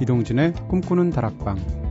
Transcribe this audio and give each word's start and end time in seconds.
이동진의 0.00 0.52
꿈꾸는 0.68 1.10
다락방 1.10 1.85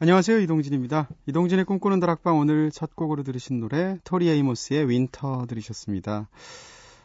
안녕하세요. 0.00 0.38
이동진입니다. 0.38 1.08
이동진의 1.26 1.64
꿈꾸는 1.64 1.98
다락방 1.98 2.38
오늘 2.38 2.70
첫 2.70 2.94
곡으로 2.94 3.24
들으신 3.24 3.58
노래 3.58 3.98
토리 4.04 4.28
에이모스의 4.28 4.88
Winter 4.88 5.46
들으셨습니다. 5.48 6.28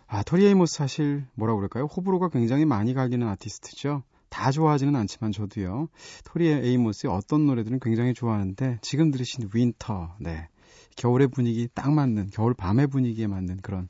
아, 0.06 0.22
토리 0.22 0.46
에이모스 0.46 0.76
사실 0.76 1.26
뭐라고 1.34 1.58
그럴까요? 1.58 1.86
호불호가 1.86 2.30
굉장히 2.30 2.66
많이 2.66 2.94
갈리는 2.94 3.28
아티스트죠. 3.28 4.04
다 4.30 4.52
좋아하지는 4.52 4.96
않지만 4.96 5.32
저도요. 5.32 5.90
토리 6.24 6.50
에이모스의 6.50 7.12
어떤 7.12 7.48
노래들은 7.48 7.80
굉장히 7.80 8.14
좋아하는데 8.14 8.78
지금 8.84 9.10
들으신 9.10 9.50
Winter, 9.52 10.18
네. 10.20 10.48
겨울의 10.96 11.30
분위기 11.30 11.68
딱 11.74 11.92
맞는, 11.92 12.30
겨울 12.32 12.54
밤의 12.54 12.86
분위기에 12.86 13.26
맞는 13.26 13.62
그런 13.64 13.90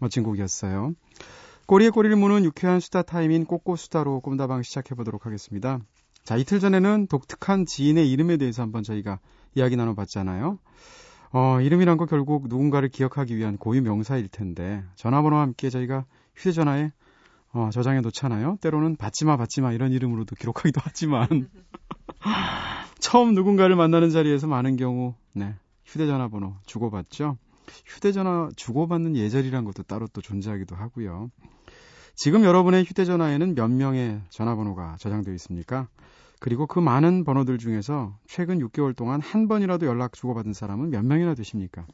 멋진 0.00 0.24
곡이었어요. 0.24 0.94
꼬리에 1.66 1.90
꼬리를 1.90 2.16
무는 2.16 2.44
유쾌한 2.44 2.80
수다 2.80 3.02
타임인 3.02 3.44
꼬꼬수다로 3.44 4.18
꼼다방 4.18 4.64
시작해 4.64 4.96
보도록 4.96 5.26
하겠습니다. 5.26 5.78
자, 6.24 6.36
이틀 6.36 6.60
전에는 6.60 7.08
독특한 7.08 7.66
지인의 7.66 8.10
이름에 8.10 8.36
대해서 8.36 8.62
한번 8.62 8.82
저희가 8.82 9.18
이야기 9.54 9.76
나눠봤잖아요. 9.76 10.58
어, 11.32 11.60
이름이란 11.60 11.96
거 11.96 12.06
결국 12.06 12.46
누군가를 12.48 12.88
기억하기 12.90 13.36
위한 13.36 13.56
고유 13.56 13.82
명사일 13.82 14.28
텐데, 14.28 14.84
전화번호와 14.96 15.42
함께 15.42 15.70
저희가 15.70 16.04
휴대전화에 16.36 16.92
어, 17.54 17.70
저장해 17.70 18.00
놓잖아요. 18.00 18.58
때로는 18.60 18.96
받지마, 18.96 19.36
받지마 19.36 19.72
이런 19.72 19.92
이름으로도 19.92 20.36
기록하기도 20.36 20.80
하지만, 20.84 21.50
처음 22.98 23.34
누군가를 23.34 23.76
만나는 23.76 24.10
자리에서 24.10 24.46
많은 24.46 24.76
경우, 24.76 25.14
네, 25.32 25.54
휴대전화 25.84 26.28
번호 26.28 26.54
주고받죠. 26.66 27.36
휴대전화 27.84 28.50
주고받는 28.56 29.16
예절이란 29.16 29.64
것도 29.64 29.82
따로 29.82 30.06
또 30.12 30.20
존재하기도 30.20 30.76
하고요. 30.76 31.30
지금 32.14 32.44
여러분의 32.44 32.84
휴대전화에는 32.84 33.54
몇 33.54 33.68
명의 33.68 34.20
전화번호가 34.28 34.96
저장되어 34.98 35.34
있습니까? 35.34 35.88
그리고 36.40 36.66
그 36.66 36.78
많은 36.78 37.24
번호들 37.24 37.58
중에서 37.58 38.18
최근 38.26 38.58
6개월 38.58 38.94
동안 38.96 39.20
한 39.20 39.48
번이라도 39.48 39.86
연락 39.86 40.12
주고받은 40.12 40.52
사람은 40.52 40.90
몇 40.90 41.04
명이나 41.04 41.34
되십니까? 41.34 41.86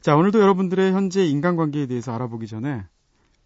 자, 0.00 0.16
오늘도 0.16 0.40
여러분들의 0.40 0.92
현재 0.92 1.26
인간관계에 1.26 1.86
대해서 1.86 2.14
알아보기 2.14 2.46
전에 2.46 2.84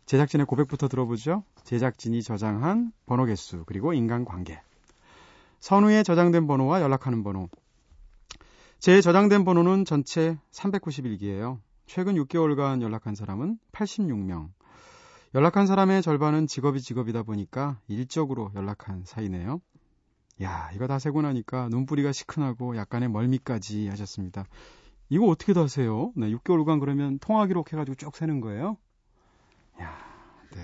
제작진의 0.06 0.46
고백부터 0.46 0.88
들어보죠. 0.88 1.44
제작진이 1.64 2.22
저장한 2.22 2.92
번호 3.06 3.24
개수, 3.24 3.64
그리고 3.66 3.92
인간관계. 3.92 4.60
선우에 5.60 6.02
저장된 6.02 6.46
번호와 6.46 6.82
연락하는 6.82 7.22
번호. 7.22 7.48
제 8.78 9.00
저장된 9.00 9.44
번호는 9.44 9.84
전체 9.84 10.36
391개예요. 10.52 11.60
최근 11.86 12.14
6개월간 12.16 12.82
연락한 12.82 13.14
사람은 13.14 13.58
86명. 13.72 14.50
연락한 15.34 15.66
사람의 15.66 16.02
절반은 16.02 16.48
직업이 16.48 16.80
직업이다 16.80 17.22
보니까 17.22 17.78
일적으로 17.86 18.50
연락한 18.56 19.04
사이네요. 19.04 19.60
야, 20.42 20.70
이거 20.74 20.88
다 20.88 20.98
세고 20.98 21.22
나니까 21.22 21.68
눈뿌리가 21.68 22.10
시큰하고 22.12 22.76
약간의 22.76 23.08
멀미까지 23.10 23.88
하셨습니다. 23.88 24.44
이거 25.08 25.26
어떻게 25.26 25.52
다 25.52 25.68
세요? 25.68 26.12
네, 26.16 26.30
6개월간 26.30 26.80
그러면 26.80 27.18
통화 27.20 27.46
기록 27.46 27.72
해가지고 27.72 27.94
쭉 27.96 28.16
세는 28.16 28.40
거예요? 28.40 28.76
야, 29.80 29.96
네. 30.54 30.60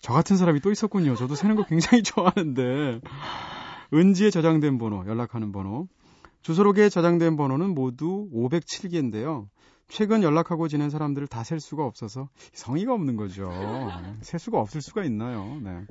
저 0.00 0.12
같은 0.12 0.36
사람이 0.36 0.60
또 0.60 0.70
있었군요. 0.70 1.16
저도 1.16 1.34
세는 1.34 1.56
거 1.56 1.64
굉장히 1.64 2.02
좋아하는데. 2.04 3.00
은지에 3.92 4.30
저장된 4.30 4.78
번호, 4.78 5.04
연락하는 5.06 5.50
번호. 5.50 5.88
주소록에 6.42 6.88
저장된 6.88 7.36
번호는 7.36 7.74
모두 7.74 8.28
507개인데요. 8.32 9.48
최근 9.88 10.22
연락하고 10.22 10.68
지낸 10.68 10.90
사람들을 10.90 11.26
다 11.28 11.42
셀 11.42 11.60
수가 11.60 11.84
없어서 11.84 12.28
성의가 12.52 12.92
없는 12.92 13.16
거죠. 13.16 13.50
셀 14.20 14.38
수가 14.38 14.58
없을 14.60 14.80
수가 14.82 15.04
있나요? 15.04 15.58
네. 15.62 15.86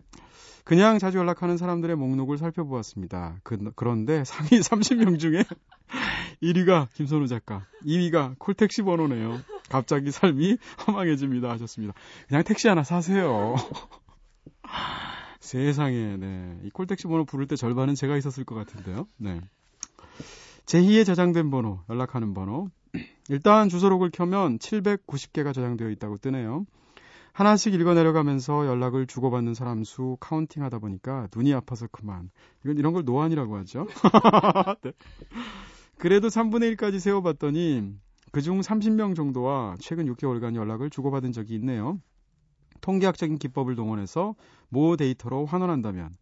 그냥 0.63 0.99
자주 0.99 1.17
연락하는 1.17 1.57
사람들의 1.57 1.95
목록을 1.95 2.37
살펴보았습니다. 2.37 3.39
그, 3.43 3.57
그런데 3.75 4.23
상위 4.25 4.49
30명 4.49 5.17
중에 5.17 5.43
1위가 6.43 6.89
김선우 6.93 7.27
작가, 7.27 7.65
2위가 7.85 8.35
콜택시 8.37 8.83
번호네요. 8.83 9.39
갑자기 9.69 10.11
삶이 10.11 10.57
허망해집니다 10.85 11.49
하셨습니다. 11.51 11.93
그냥 12.27 12.43
택시 12.43 12.67
하나 12.67 12.83
사세요. 12.83 13.55
세상에, 15.39 16.17
네. 16.17 16.59
이 16.63 16.69
콜택시 16.69 17.07
번호 17.07 17.23
부를 17.25 17.47
때 17.47 17.55
절반은 17.55 17.95
제가 17.95 18.17
있었을 18.17 18.43
것 18.43 18.55
같은데요. 18.55 19.07
네. 19.17 19.39
제2에 20.67 21.05
저장된 21.05 21.49
번호, 21.49 21.79
연락하는 21.89 22.33
번호. 22.33 22.69
일단 23.29 23.69
주소록을 23.69 24.11
켜면 24.11 24.59
790개가 24.59 25.53
저장되어 25.53 25.89
있다고 25.91 26.17
뜨네요. 26.17 26.65
하나씩 27.31 27.73
읽어 27.73 27.93
내려가면서 27.93 28.67
연락을 28.67 29.07
주고받는 29.07 29.53
사람 29.53 29.83
수 29.83 30.17
counting 30.19 30.63
하다 30.63 30.79
보니까 30.79 31.29
눈이 31.33 31.53
아파서 31.53 31.87
그만. 31.89 32.29
이건 32.65 32.77
이런 32.77 32.93
걸 32.93 33.05
노안이라고 33.05 33.55
하죠. 33.59 33.87
네. 34.83 34.91
그래도 35.97 36.27
3분의 36.27 36.75
1까지 36.75 36.99
세워봤더니 36.99 37.93
그중 38.31 38.59
30명 38.59 39.15
정도와 39.15 39.77
최근 39.79 40.05
6개월간 40.13 40.55
연락을 40.55 40.89
주고받은 40.89 41.31
적이 41.31 41.55
있네요. 41.55 41.99
통계학적인 42.81 43.37
기법을 43.37 43.75
동원해서 43.75 44.35
모 44.69 44.97
데이터로 44.97 45.45
환원한다면 45.45 46.17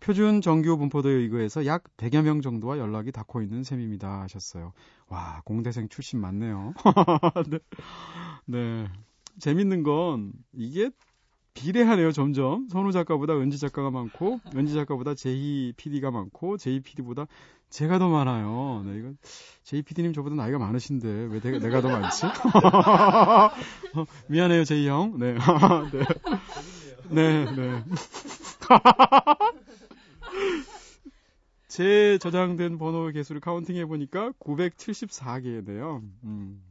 표준 0.00 0.40
정규 0.40 0.76
분포도에 0.76 1.12
의거해서 1.12 1.66
약 1.66 1.84
100여 1.96 2.22
명 2.22 2.40
정도와 2.40 2.78
연락이 2.78 3.12
닿고 3.12 3.42
있는 3.42 3.62
셈입니다 3.64 4.22
하셨어요. 4.22 4.72
와, 5.08 5.42
공대생 5.44 5.88
출신 5.88 6.20
맞네요. 6.20 6.74
네. 7.50 7.58
네. 8.46 8.88
재밌는 9.38 9.82
건 9.82 10.32
이게 10.52 10.90
비례하네요, 11.54 12.12
점점. 12.12 12.68
선우 12.68 12.92
작가보다 12.92 13.36
은지 13.36 13.58
작가가 13.58 13.90
많고, 13.90 14.40
은지 14.54 14.74
작가보다 14.74 15.14
제이 15.14 15.72
PD가 15.76 16.12
많고, 16.12 16.56
제이 16.56 16.80
PD보다 16.80 17.26
제가 17.70 17.98
더 17.98 18.08
많아요. 18.08 18.82
네, 18.86 18.96
이건 18.98 19.18
제이 19.64 19.82
PD님 19.82 20.12
저보다 20.12 20.36
나이가 20.36 20.58
많으신데 20.58 21.08
왜 21.30 21.40
내가, 21.40 21.58
내가 21.58 21.80
더 21.82 21.88
많지? 21.88 22.26
어, 22.26 22.30
미안해요, 24.28 24.64
제이 24.64 24.86
형. 24.88 25.18
네. 25.18 25.34
네. 25.92 26.06
네, 27.10 27.44
네. 27.56 27.84
제 31.68 32.18
저장된 32.18 32.78
번호 32.78 33.10
개수를 33.10 33.40
카운팅해 33.40 33.86
보니까 33.86 34.32
974개네요. 34.40 36.02
음. 36.24 36.62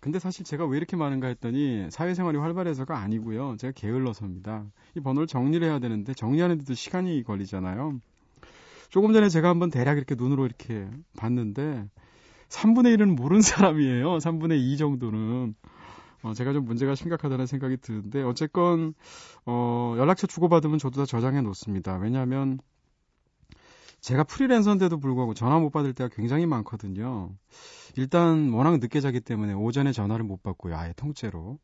근데 0.00 0.18
사실 0.18 0.44
제가 0.44 0.66
왜 0.66 0.76
이렇게 0.76 0.96
많은가 0.96 1.26
했더니 1.26 1.88
사회생활이 1.90 2.38
활발해서가 2.38 2.96
아니고요. 2.98 3.56
제가 3.58 3.72
게을러서입니다. 3.74 4.64
이 4.94 5.00
번호를 5.00 5.26
정리를 5.26 5.66
해야 5.66 5.78
되는데 5.78 6.14
정리하는데도 6.14 6.74
시간이 6.74 7.22
걸리잖아요. 7.24 8.00
조금 8.88 9.12
전에 9.12 9.28
제가 9.28 9.48
한번 9.48 9.70
대략 9.70 9.96
이렇게 9.96 10.14
눈으로 10.14 10.46
이렇게 10.46 10.88
봤는데 11.16 11.88
3분의 12.48 12.96
1은 12.96 13.16
모르는 13.16 13.42
사람이에요. 13.42 14.18
3분의 14.18 14.60
2 14.60 14.76
정도는. 14.76 15.54
어, 16.26 16.34
제가 16.34 16.52
좀 16.52 16.64
문제가 16.64 16.96
심각하다는 16.96 17.46
생각이 17.46 17.76
드는데 17.76 18.22
어쨌건 18.22 18.94
어, 19.44 19.94
연락처 19.96 20.26
주고받으면 20.26 20.78
저도 20.78 21.00
다 21.00 21.06
저장해 21.06 21.40
놓습니다. 21.42 21.96
왜냐하면 21.98 22.58
제가 24.00 24.24
프리랜서인데도 24.24 24.98
불구하고 24.98 25.34
전화 25.34 25.58
못 25.60 25.70
받을 25.70 25.92
때가 25.92 26.10
굉장히 26.14 26.46
많거든요. 26.46 27.30
일단 27.96 28.52
워낙 28.52 28.78
늦게 28.78 29.00
자기 29.00 29.20
때문에 29.20 29.52
오전에 29.52 29.92
전화를 29.92 30.24
못 30.24 30.42
받고요. 30.42 30.76
아예 30.76 30.92
통째로. 30.94 31.58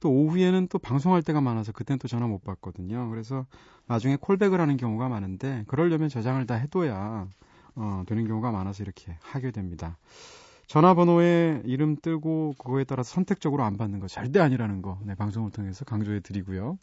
또 0.00 0.10
오후에는 0.10 0.66
또 0.68 0.78
방송할 0.78 1.22
때가 1.22 1.40
많아서 1.40 1.70
그땐 1.70 1.98
또 1.98 2.08
전화 2.08 2.26
못 2.26 2.42
받거든요. 2.42 3.08
그래서 3.10 3.46
나중에 3.86 4.16
콜백을 4.20 4.60
하는 4.60 4.76
경우가 4.76 5.08
많은데 5.08 5.64
그러려면 5.68 6.08
저장을 6.08 6.46
다 6.46 6.54
해둬야 6.56 7.28
어, 7.76 8.02
되는 8.06 8.26
경우가 8.26 8.50
많아서 8.50 8.82
이렇게 8.82 9.16
하게 9.20 9.52
됩니다. 9.52 9.98
전화번호에 10.66 11.62
이름 11.64 11.96
뜨고 11.96 12.54
그거에 12.58 12.84
따라 12.84 13.02
선택적으로 13.02 13.64
안 13.64 13.76
받는 13.76 14.00
거 14.00 14.06
절대 14.06 14.40
아니라는 14.40 14.82
거 14.82 14.98
네, 15.04 15.14
방송을 15.14 15.50
통해서 15.50 15.84
강조해 15.84 16.20
드리고요. 16.20 16.78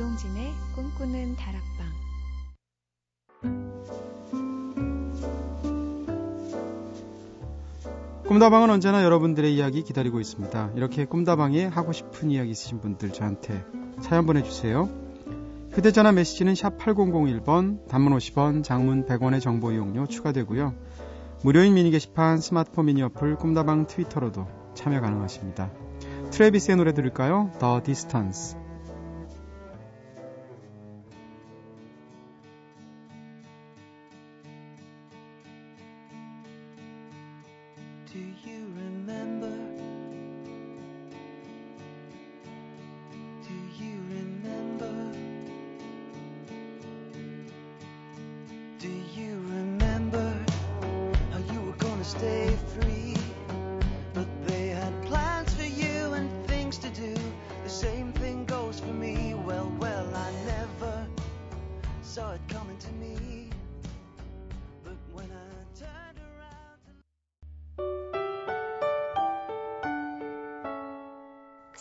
이동진의 0.00 0.54
꿈꾸는 0.74 1.36
다락방 1.36 1.86
꿈다방은 8.26 8.70
언제나 8.70 9.04
여러분들의 9.04 9.54
이야기 9.54 9.82
기다리고 9.82 10.18
있습니다. 10.18 10.70
이렇게 10.76 11.04
꿈다방에 11.04 11.66
하고 11.66 11.92
싶은 11.92 12.30
이야기 12.30 12.50
있으신 12.50 12.80
분들 12.80 13.12
저한테 13.12 13.62
사연 14.00 14.24
보내주세요. 14.24 14.88
휴대전화 15.72 16.12
메시지는 16.12 16.54
샵 16.54 16.78
8001번, 16.78 17.86
단문 17.86 18.16
50원, 18.16 18.64
장문 18.64 19.04
100원의 19.04 19.42
정보 19.42 19.70
이용료 19.70 20.06
추가되고요. 20.06 20.74
무료인 21.42 21.74
미니 21.74 21.90
게시판, 21.90 22.38
스마트폰 22.38 22.86
미니 22.86 23.02
어플, 23.02 23.36
꿈다방 23.36 23.86
트위터로도 23.86 24.46
참여 24.72 25.02
가능하십니다. 25.02 25.70
트레비스의 26.30 26.78
노래 26.78 26.94
들을까요? 26.94 27.50
The 27.60 27.82
Distance. 27.82 28.69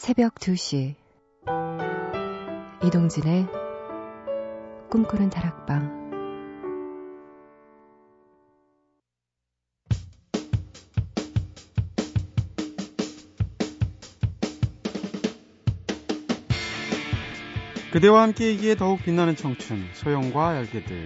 새벽 0.09 0.35
2시. 0.35 0.95
이동진의 2.83 3.45
꿈꾸는 4.89 5.29
다락방 5.29 5.98
그대와 17.91 18.21
함께이기에 18.21 18.75
더욱 18.75 19.03
빛나는 19.03 19.35
청춘 19.35 19.89
소영과 19.93 20.57
열개들 20.57 21.05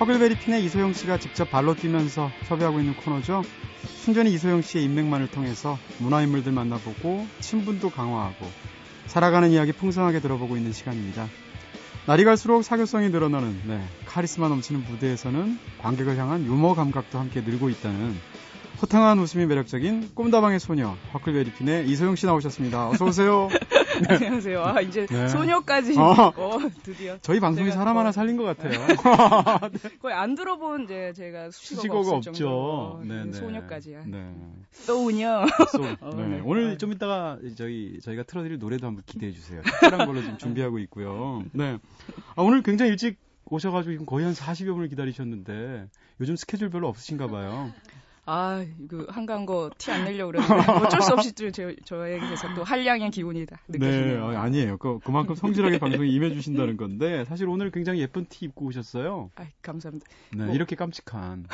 허글베리핀의 0.00 0.64
이소영 0.64 0.94
씨가 0.94 1.18
직접 1.18 1.50
발로 1.50 1.74
뛰면서 1.74 2.30
섭외하고 2.44 2.80
있는 2.80 2.96
코너죠. 2.96 3.42
순전히 3.84 4.32
이소영 4.32 4.62
씨의 4.62 4.84
인맥만을 4.84 5.28
통해서 5.30 5.78
문화인물들 5.98 6.52
만나보고 6.52 7.26
친분도 7.40 7.90
강화하고 7.90 8.46
살아가는 9.06 9.50
이야기 9.50 9.72
풍성하게 9.72 10.20
들어보고 10.20 10.56
있는 10.56 10.72
시간입니다. 10.72 11.28
날이 12.06 12.24
갈수록 12.24 12.62
사교성이 12.62 13.10
늘어나는 13.10 13.62
네, 13.66 13.82
카리스마 14.14 14.48
넘치는 14.48 14.84
무대에서는 14.84 15.58
관객을 15.80 16.16
향한 16.16 16.46
유머 16.46 16.74
감각도 16.74 17.18
함께 17.18 17.40
늘고 17.40 17.68
있다는 17.68 18.14
호탕한 18.80 19.18
웃음이 19.18 19.44
매력적인 19.46 20.14
꿈다방의 20.14 20.60
소녀 20.60 20.96
허클베리핀의 21.12 21.88
이소영 21.88 22.14
씨 22.14 22.26
나오셨습니다. 22.26 22.90
어서 22.90 23.06
오세요. 23.06 23.48
네. 24.06 24.14
안녕하세요. 24.14 24.62
아 24.62 24.80
이제 24.82 25.06
네. 25.06 25.26
소녀까지 25.26 25.98
어. 25.98 26.32
어, 26.36 26.58
드디어 26.84 27.18
저희 27.22 27.40
방송이 27.40 27.72
사람 27.72 27.98
하나 27.98 28.12
살린 28.12 28.36
것 28.36 28.44
같아요. 28.44 28.86
네. 28.86 28.94
거의 30.00 30.14
안 30.14 30.36
들어본 30.36 30.84
이제 30.84 31.12
제가 31.16 31.50
수식어가, 31.50 32.10
없죠. 32.10 33.02
네, 33.04 33.24
네. 33.24 33.32
소녀까지야. 33.32 34.04
네. 34.06 34.32
소녀. 34.70 35.44
어, 36.00 36.14
네. 36.14 36.26
네. 36.28 36.42
오늘 36.44 36.78
좀 36.78 36.92
이따가 36.92 37.36
저희 37.56 37.98
저희가 38.00 38.22
틀어드릴 38.22 38.60
노래도 38.60 38.86
한번 38.86 39.02
기대해 39.06 39.32
주세요. 39.32 39.60
특별한 39.62 40.06
걸로 40.06 40.20
지금 40.20 40.38
준비하고 40.38 40.78
있고요. 40.78 41.42
네. 41.50 41.78
아, 42.36 42.42
오늘 42.42 42.62
굉장히 42.62 42.92
일찍 42.92 43.18
오셔가지고 43.46 44.04
거의 44.06 44.24
한 44.24 44.34
40여 44.34 44.74
분을 44.74 44.88
기다리셨는데 44.88 45.86
요즘 46.20 46.36
스케줄 46.36 46.70
별로 46.70 46.88
없으신가 46.88 47.26
봐요. 47.28 47.72
아, 48.26 48.64
그 48.88 49.06
한가한 49.10 49.44
거 49.44 49.68
티 49.76 49.90
안 49.90 50.04
내려고 50.06 50.32
그러는데 50.32 50.72
어쩔 50.72 51.02
수 51.02 51.12
없이 51.12 51.34
또 51.34 51.50
저, 51.50 51.70
저에게서 51.84 52.54
또 52.54 52.64
한량의 52.64 53.10
기운이다. 53.10 53.58
네, 53.66 54.16
어, 54.16 54.28
아니에요. 54.28 54.78
그, 54.78 54.98
그만큼 55.04 55.34
성실하게 55.34 55.78
방송에 55.78 56.08
임해주신다는 56.08 56.78
건데 56.78 57.26
사실 57.26 57.46
오늘 57.48 57.70
굉장히 57.70 58.00
예쁜 58.00 58.24
티 58.24 58.46
입고 58.46 58.64
오셨어요. 58.64 59.30
아, 59.36 59.44
감사합니다. 59.60 60.06
네, 60.34 60.44
뭐. 60.46 60.54
이렇게 60.54 60.74
깜찍한. 60.74 61.44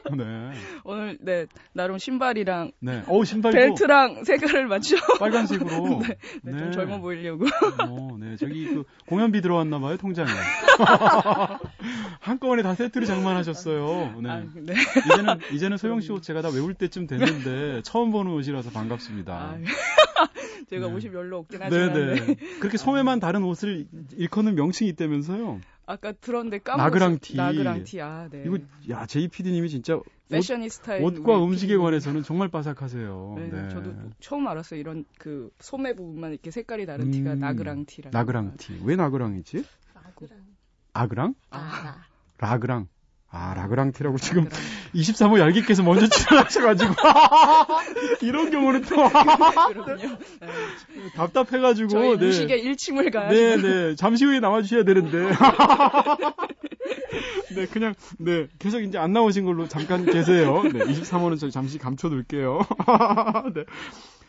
네. 0.16 0.52
오늘 0.84 1.18
네 1.20 1.46
나름 1.72 1.98
신발이랑 1.98 2.72
네. 2.80 3.02
어 3.06 3.24
신발 3.24 3.52
벨트랑 3.52 4.24
색깔을 4.24 4.66
맞춰 4.66 4.96
빨간색으로 5.18 5.68
네, 6.02 6.16
네, 6.42 6.52
좀 6.52 6.60
네. 6.66 6.70
젊어 6.72 6.98
보이려고. 7.00 7.46
어, 7.88 8.16
네 8.18 8.36
저기 8.36 8.66
그 8.66 8.84
공연비 9.06 9.40
들어왔나 9.40 9.78
봐요 9.78 9.96
통장에. 9.96 10.30
한꺼번에 12.20 12.62
다 12.62 12.74
세트를 12.74 13.06
장만하셨어요. 13.06 14.20
네. 14.22 14.30
아, 14.30 14.42
네. 14.54 14.74
이제는 15.06 15.38
이제는 15.52 15.76
소영 15.76 16.00
씨 16.00 16.12
옷 16.12 16.22
제가 16.22 16.42
다 16.42 16.48
외울 16.50 16.74
때쯤 16.74 17.06
됐는데 17.06 17.82
처음 17.82 18.10
보는 18.12 18.32
옷이라서 18.32 18.70
반갑습니다. 18.70 19.32
아, 19.32 19.58
제가 20.70 20.86
네. 20.88 20.92
옷이 20.92 21.10
별로 21.10 21.38
없긴 21.38 21.60
하지만. 21.62 21.92
네네. 21.92 22.14
네. 22.26 22.34
그렇게 22.60 22.76
소매만 22.78 23.20
다른 23.20 23.42
옷을 23.44 23.86
일컫는 24.16 24.54
명칭이 24.54 24.90
있다면서요? 24.90 25.60
아까 25.86 26.12
들었는데 26.12 26.58
까먹었어. 26.58 26.84
나그랑 26.84 27.18
티. 27.20 27.36
나그랑 27.36 27.84
티. 27.84 28.00
아, 28.00 28.28
네. 28.30 28.44
이거 28.46 28.58
야 28.90 29.06
JPD님이 29.06 29.68
진짜 29.68 30.00
패셔니스타 30.28 30.96
옷과 30.98 31.44
음식에 31.44 31.76
관해서는 31.76 32.22
정말 32.22 32.48
빠삭하세요. 32.48 33.34
네, 33.38 33.48
네, 33.48 33.68
저도 33.68 33.94
처음 34.20 34.46
알았어요. 34.48 34.80
이런 34.80 35.04
그 35.18 35.50
소매 35.58 35.94
부분만 35.94 36.32
이렇게 36.32 36.50
색깔이 36.50 36.86
다른 36.86 37.06
음, 37.06 37.10
티가 37.10 37.34
나그랑 37.34 37.84
티라. 37.86 38.10
나그랑 38.12 38.56
티. 38.56 38.80
왜 38.84 38.96
나그랑이지? 38.96 39.64
아그랑. 39.94 40.38
아그랑? 40.94 41.34
아. 41.50 42.04
라그랑. 42.38 42.88
아, 43.34 43.54
라그랑티라고 43.54 44.18
지금 44.18 44.46
23호 44.94 45.40
얄기께서 45.40 45.82
먼저 45.82 46.06
출연하셔가지고. 46.06 46.92
이런 48.20 48.50
경우는 48.50 48.82
또. 48.82 48.96
그렇군요. 49.68 50.18
답답해가지고. 51.16 51.88
저희 51.88 52.18
네. 52.18 52.26
무식의 52.26 52.62
1층을 52.62 53.10
가야 53.10 53.30
네, 53.30 53.56
네. 53.56 53.94
잠시 53.96 54.26
후에 54.26 54.38
나와주셔야 54.40 54.84
되는데. 54.84 55.30
네, 57.56 57.66
그냥, 57.66 57.94
네. 58.18 58.48
계속 58.58 58.80
이제 58.82 58.98
안 58.98 59.14
나오신 59.14 59.46
걸로 59.46 59.66
잠깐 59.66 60.04
계세요. 60.04 60.62
네, 60.64 60.80
23호는 60.80 61.40
저희 61.40 61.50
잠시 61.50 61.78
감춰둘게요. 61.78 62.60
네. 63.54 63.64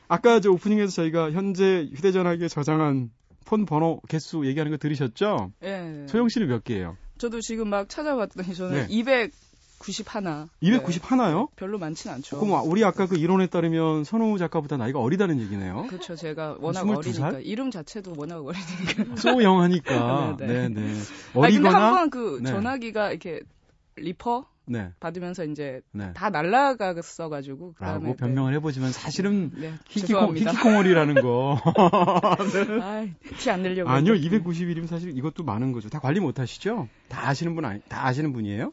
아까 0.07 0.39
저 0.39 0.49
오프닝에서 0.51 0.93
저희가 0.93 1.31
현재 1.31 1.89
휴대전화기에 1.93 2.47
저장한 2.47 3.09
폰 3.45 3.65
번호 3.65 3.99
개수 4.07 4.45
얘기하는 4.45 4.71
거 4.71 4.77
들으셨죠? 4.77 5.51
네. 5.59 5.81
네. 5.81 6.07
소영 6.07 6.29
씨는 6.29 6.47
몇 6.47 6.63
개예요? 6.63 6.95
저도 7.17 7.41
지금 7.41 7.69
막 7.69 7.89
찾아봤더니 7.89 8.55
저는 8.55 8.73
네. 8.73 8.87
290 8.89 10.15
하나. 10.15 10.49
290 10.61 11.01
네. 11.01 11.07
하나요? 11.07 11.47
별로 11.55 11.77
많지는 11.77 12.15
않죠. 12.15 12.39
그럼 12.39 12.67
우리 12.69 12.83
아까 12.83 13.05
그 13.07 13.17
이론에 13.17 13.47
따르면 13.47 14.03
선우 14.03 14.37
작가보다 14.37 14.77
나이가 14.77 14.99
어리다는 14.99 15.39
얘기네요. 15.41 15.85
그렇죠. 15.87 16.15
제가 16.15 16.57
워낙 16.59 16.83
22살? 16.83 16.97
어리니까 16.97 17.39
이름 17.39 17.71
자체도 17.71 18.13
워낙 18.17 18.43
어리니까. 18.43 19.15
소영하니까. 19.21 20.37
네, 20.39 20.47
네. 20.47 20.69
네. 20.69 20.93
어리거나. 21.33 21.87
한번 21.87 22.09
그 22.09 22.39
네. 22.41 22.49
전화기가 22.49 23.11
이렇게 23.11 23.41
리퍼 23.95 24.45
네. 24.65 24.91
받으면서 24.99 25.45
이제 25.45 25.81
네. 25.91 26.13
다 26.13 26.29
날라갔어 26.29 27.29
가지고 27.29 27.73
그다음에 27.73 28.07
라고 28.07 28.15
변명을 28.15 28.51
네. 28.51 28.57
해보지만 28.57 28.91
사실은 28.91 29.51
네, 29.55 29.73
히키코, 29.89 30.37
히키코모리라는 30.37 31.15
거. 31.21 31.59
네. 32.53 33.13
티 33.37 33.50
안 33.50 33.63
내려고. 33.63 33.89
아니요, 33.89 34.13
291이면 34.13 34.87
사실 34.87 35.15
이것도 35.17 35.43
많은 35.43 35.71
거죠. 35.71 35.89
다 35.89 35.99
관리 35.99 36.19
못 36.19 36.39
하시죠? 36.39 36.87
다 37.09 37.27
아시는 37.27 37.55
분 37.55 37.65
아니, 37.65 37.81
다 37.89 38.05
아시는 38.05 38.31
분이에요? 38.33 38.71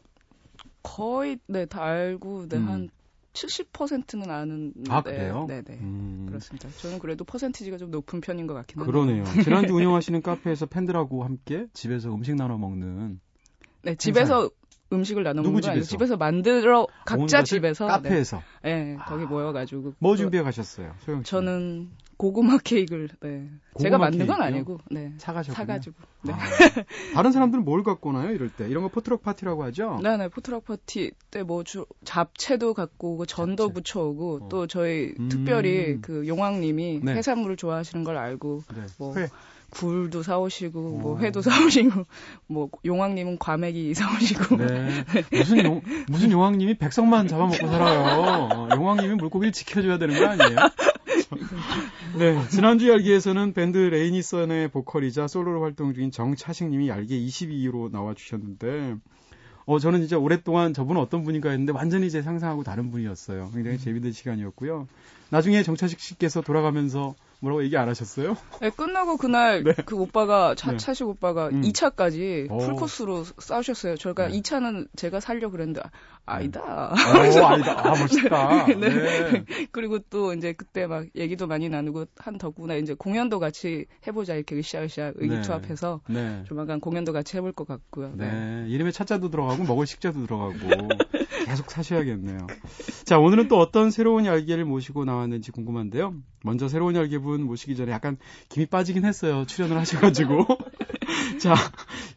거의 0.83 1.37
네다 1.47 1.83
알고 1.83 2.47
네, 2.47 2.57
음. 2.57 2.67
한 2.67 2.89
70%는 3.33 4.29
아는. 4.29 4.73
아, 4.89 5.01
그래요? 5.01 5.45
네네. 5.47 5.61
네. 5.61 5.77
음. 5.79 6.25
그렇습니다. 6.27 6.69
저는 6.81 6.99
그래도 6.99 7.23
퍼센티지가 7.23 7.77
좀 7.77 7.91
높은 7.91 8.21
편인 8.21 8.47
것 8.47 8.53
같긴 8.53 8.79
한데. 8.79 8.91
그러네요. 8.91 9.23
지난주 9.43 9.73
운영하시는 9.73 10.21
카페에서 10.21 10.65
팬들하고 10.65 11.23
함께 11.23 11.67
집에서 11.73 12.13
음식 12.13 12.35
나눠 12.35 12.57
먹는. 12.57 13.19
네, 13.83 13.95
집에서 13.95 14.49
음식을 14.91 15.23
나눠 15.23 15.43
먹는 15.43 15.61
거 15.61 15.69
아니고 15.69 15.85
집에서 15.85 16.17
만들어 16.17 16.87
각자 17.05 17.43
집에서 17.43 17.87
카페에서 17.87 18.41
네, 18.63 18.83
네 18.83 18.97
거기 19.07 19.25
모여가지고 19.25 19.93
뭐 19.99 20.15
준비해 20.15 20.43
가셨어요? 20.43 20.93
소영 21.05 21.23
씨. 21.23 21.29
저는 21.29 21.89
고구마 22.17 22.59
케이크를 22.63 23.09
네. 23.21 23.49
고구마 23.73 23.83
제가 23.83 23.97
만든 23.97 24.27
건 24.27 24.41
아니고 24.41 24.79
네. 24.91 25.13
사가지고 25.17 25.55
사가지고 25.55 25.95
네. 26.23 26.33
아, 26.33 26.37
다른 27.15 27.31
사람들은 27.31 27.63
뭘 27.65 27.83
갖고 27.83 28.09
오나요 28.09 28.31
이럴 28.31 28.49
때 28.49 28.67
이런 28.69 28.83
거 28.83 28.89
포트럭 28.89 29.23
파티라고 29.23 29.63
하죠? 29.63 29.99
네네 30.03 30.27
포트럭 30.27 30.65
파티 30.65 31.11
때 31.31 31.41
뭐 31.43 31.63
잡채도 32.05 32.73
갖고 32.75 33.13
오고 33.13 33.25
전도 33.25 33.67
잡채. 33.69 33.73
부쳐오고 33.73 34.35
어. 34.43 34.49
또 34.49 34.67
저희 34.67 35.13
음. 35.19 35.29
특별히 35.29 35.99
그 36.01 36.27
용왕님이 36.27 36.99
네. 37.03 37.15
해산물을 37.15 37.57
좋아하시는 37.57 38.03
걸 38.03 38.17
알고 38.17 38.63
네. 38.75 38.81
뭐 38.99 39.15
회. 39.15 39.27
굴도 39.71 40.21
사오시고 40.21 40.79
오. 40.79 40.97
뭐 40.97 41.15
어. 41.15 41.19
회도 41.19 41.41
사오시고 41.41 42.05
뭐 42.47 42.69
용왕님은 42.85 43.39
과메기 43.39 43.93
사오시고 43.93 44.57
네. 44.57 45.03
무슨 45.31 45.63
용 45.63 45.81
무슨 46.07 46.31
용왕님이 46.31 46.77
백성만 46.77 47.27
잡아먹고 47.27 47.67
살아요. 47.67 47.99
어, 48.21 48.69
용왕님이 48.75 49.15
물고기를 49.15 49.51
지켜줘야 49.51 49.97
되는 49.97 50.19
거 50.19 50.27
아니에요? 50.27 50.57
네 52.17 52.47
지난주 52.49 52.89
열기에서는 52.89 53.53
밴드 53.53 53.77
레이니선의 53.77 54.67
보컬이자 54.69 55.27
솔로로 55.27 55.63
활동 55.63 55.93
중인 55.93 56.11
정차식님이 56.11 56.89
얄개 56.89 57.17
22위로 57.17 57.89
나와 57.89 58.13
주셨는데 58.13 58.95
어 59.65 59.79
저는 59.79 60.01
진짜 60.01 60.17
오랫동안 60.17 60.73
저분은 60.73 60.99
어떤 60.99 61.23
분인가 61.23 61.49
했는데 61.49 61.71
완전히 61.71 62.09
제 62.09 62.21
상상하고 62.21 62.63
다른 62.63 62.91
분이었어요. 62.91 63.51
굉장히 63.53 63.77
재밌는 63.77 64.11
시간이었고요. 64.11 64.87
나중에 65.29 65.63
정차식 65.63 65.99
씨께서 66.01 66.41
돌아가면서 66.41 67.15
뭐라고 67.41 67.63
얘기 67.63 67.75
안 67.75 67.89
하셨어요? 67.89 68.37
네, 68.61 68.69
끝나고 68.69 69.17
그날 69.17 69.63
네. 69.63 69.73
그 69.85 69.95
오빠가 69.95 70.55
차, 70.55 70.71
네. 70.71 70.77
차식 70.77 71.07
오빠가 71.07 71.47
음. 71.47 71.61
2차까지 71.61 72.47
풀코스로 72.47 73.25
싸우셨어요. 73.39 73.97
저희가 73.97 74.27
네. 74.27 74.39
2차는 74.39 74.87
제가 74.95 75.19
살려 75.19 75.49
그랬는데 75.49 75.81
아니다. 76.25 76.93
오, 77.41 77.45
아니다. 77.45 77.87
아, 77.87 77.89
멋있다. 77.89 78.65
네. 78.79 78.89
네. 78.89 79.45
그리고 79.71 79.99
또 80.09 80.33
이제 80.33 80.53
그때 80.53 80.87
막 80.87 81.07
얘기도 81.15 81.47
많이 81.47 81.69
나누고 81.69 82.05
한 82.17 82.37
덕분에 82.37 82.79
이제 82.79 82.93
공연도 82.93 83.39
같이 83.39 83.85
해보자 84.07 84.35
이렇게 84.35 84.57
으쌰으쌰 84.57 85.13
의기투합해서 85.15 86.01
네. 86.09 86.43
조만간 86.47 86.79
공연도 86.79 87.13
같이 87.13 87.37
해볼 87.37 87.53
것 87.53 87.67
같고요. 87.67 88.13
네. 88.15 88.65
이름에 88.67 88.91
차자도 88.91 89.29
들어가고 89.29 89.63
먹을 89.63 89.87
식자도 89.87 90.25
들어가고 90.25 90.57
계속 91.45 91.71
사셔야겠네요. 91.71 92.47
자, 93.03 93.17
오늘은 93.17 93.47
또 93.47 93.57
어떤 93.57 93.91
새로운 93.91 94.25
열기를 94.25 94.63
모시고 94.63 95.05
나왔는지 95.05 95.51
궁금한데요. 95.51 96.13
먼저 96.43 96.67
새로운 96.67 96.95
열기분 96.95 97.43
모시기 97.43 97.75
전에 97.75 97.91
약간 97.91 98.17
김이 98.49 98.67
빠지긴 98.67 99.05
했어요. 99.05 99.45
출연을 99.45 99.77
하셔가지고. 99.77 100.45
자, 101.39 101.55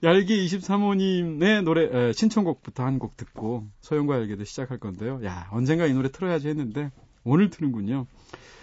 얄기 0.02 0.44
23호님의 0.46 1.62
노래, 1.62 1.84
에, 1.84 2.12
신청곡부터 2.12 2.84
한 2.84 2.98
곡 2.98 3.16
듣고 3.16 3.66
소영과 3.80 4.20
얄기도 4.20 4.44
시작할 4.44 4.78
건데요. 4.78 5.20
야, 5.24 5.48
언젠가 5.50 5.86
이 5.86 5.92
노래 5.92 6.10
틀어야지 6.10 6.48
했는데 6.48 6.90
오늘 7.24 7.50
트는군요. 7.50 8.06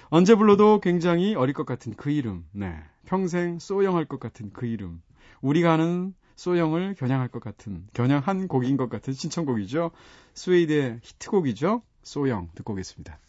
언제 0.09 0.35
불러도 0.35 0.79
굉장히 0.81 1.35
어릴 1.35 1.53
것 1.53 1.65
같은 1.65 1.93
그 1.95 2.11
이름. 2.11 2.45
네. 2.51 2.75
평생 3.05 3.59
소영할 3.59 4.05
것 4.05 4.19
같은 4.19 4.51
그 4.53 4.65
이름. 4.65 5.01
우리가 5.41 5.73
아는 5.73 6.13
소영을 6.35 6.95
겨냥할 6.95 7.27
것 7.27 7.41
같은, 7.41 7.85
겨냥한 7.93 8.47
곡인 8.47 8.77
것 8.77 8.89
같은 8.89 9.13
신청곡이죠. 9.13 9.91
스웨이드의 10.33 10.99
히트곡이죠. 11.03 11.81
소영 12.03 12.49
듣고 12.55 12.73
오겠습니다. 12.73 13.19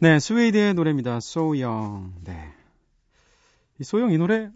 네, 0.00 0.20
스웨이드의 0.20 0.74
노래입니다. 0.74 1.16
So 1.16 1.48
Young. 1.48 2.12
네. 2.24 2.52
이 3.80 3.84
소영 3.84 4.12
이 4.12 4.18
노래 4.18 4.50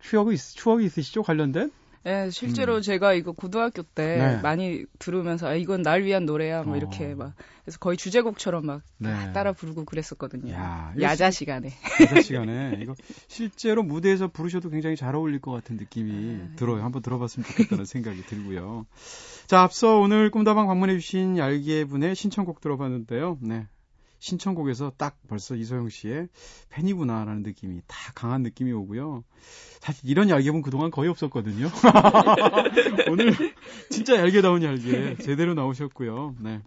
추억이, 0.00 0.34
있, 0.34 0.38
추억이 0.38 0.86
있으시죠? 0.86 1.22
관련된? 1.22 1.70
네, 2.02 2.30
실제로 2.30 2.76
음. 2.76 2.80
제가 2.80 3.12
이거 3.12 3.32
고등학교 3.32 3.82
때 3.82 4.16
네. 4.16 4.40
많이 4.40 4.86
들으면서 4.98 5.48
아, 5.48 5.54
이건 5.54 5.82
날 5.82 6.02
위한 6.02 6.24
노래야 6.24 6.62
뭐 6.62 6.72
어. 6.72 6.76
이렇게 6.78 7.14
막 7.14 7.34
그래서 7.62 7.78
거의 7.78 7.98
주제곡처럼 7.98 8.64
막 8.64 8.80
네. 8.96 9.32
따라 9.34 9.52
부르고 9.52 9.84
그랬었거든요. 9.84 10.50
야, 10.54 10.94
야자 10.98 11.30
시간에. 11.30 11.72
야자 12.00 12.22
시간에 12.22 12.78
이거 12.80 12.94
실제로 13.28 13.82
무대에서 13.82 14.28
부르셔도 14.28 14.70
굉장히 14.70 14.96
잘 14.96 15.14
어울릴 15.14 15.40
것 15.40 15.52
같은 15.52 15.76
느낌이 15.76 16.10
아, 16.10 16.44
네. 16.48 16.50
들어요. 16.56 16.82
한번 16.82 17.02
들어봤으면 17.02 17.46
좋겠다는 17.46 17.84
생각이 17.84 18.22
들고요. 18.22 18.86
자, 19.46 19.60
앞서 19.60 19.98
오늘 19.98 20.30
꿈다방 20.30 20.66
방문해 20.68 20.94
주신 20.98 21.36
얄기의 21.36 21.84
분의 21.84 22.14
신청곡 22.14 22.62
들어봤는데요. 22.62 23.36
네. 23.42 23.66
신청곡에서 24.20 24.92
딱 24.96 25.18
벌써 25.28 25.56
이소영 25.56 25.88
씨의 25.88 26.28
팬이구나라는 26.68 27.42
느낌이 27.42 27.80
다 27.86 28.12
강한 28.14 28.42
느낌이 28.42 28.70
오고요. 28.72 29.24
사실 29.80 30.08
이런 30.08 30.28
얄개분 30.28 30.62
그동안 30.62 30.90
거의 30.90 31.10
없었거든요. 31.10 31.68
오늘 33.10 33.32
진짜 33.88 34.16
얄개다운 34.16 34.62
얄개 34.62 35.16
제대로 35.16 35.54
나오셨고요. 35.54 36.36
네. 36.38 36.60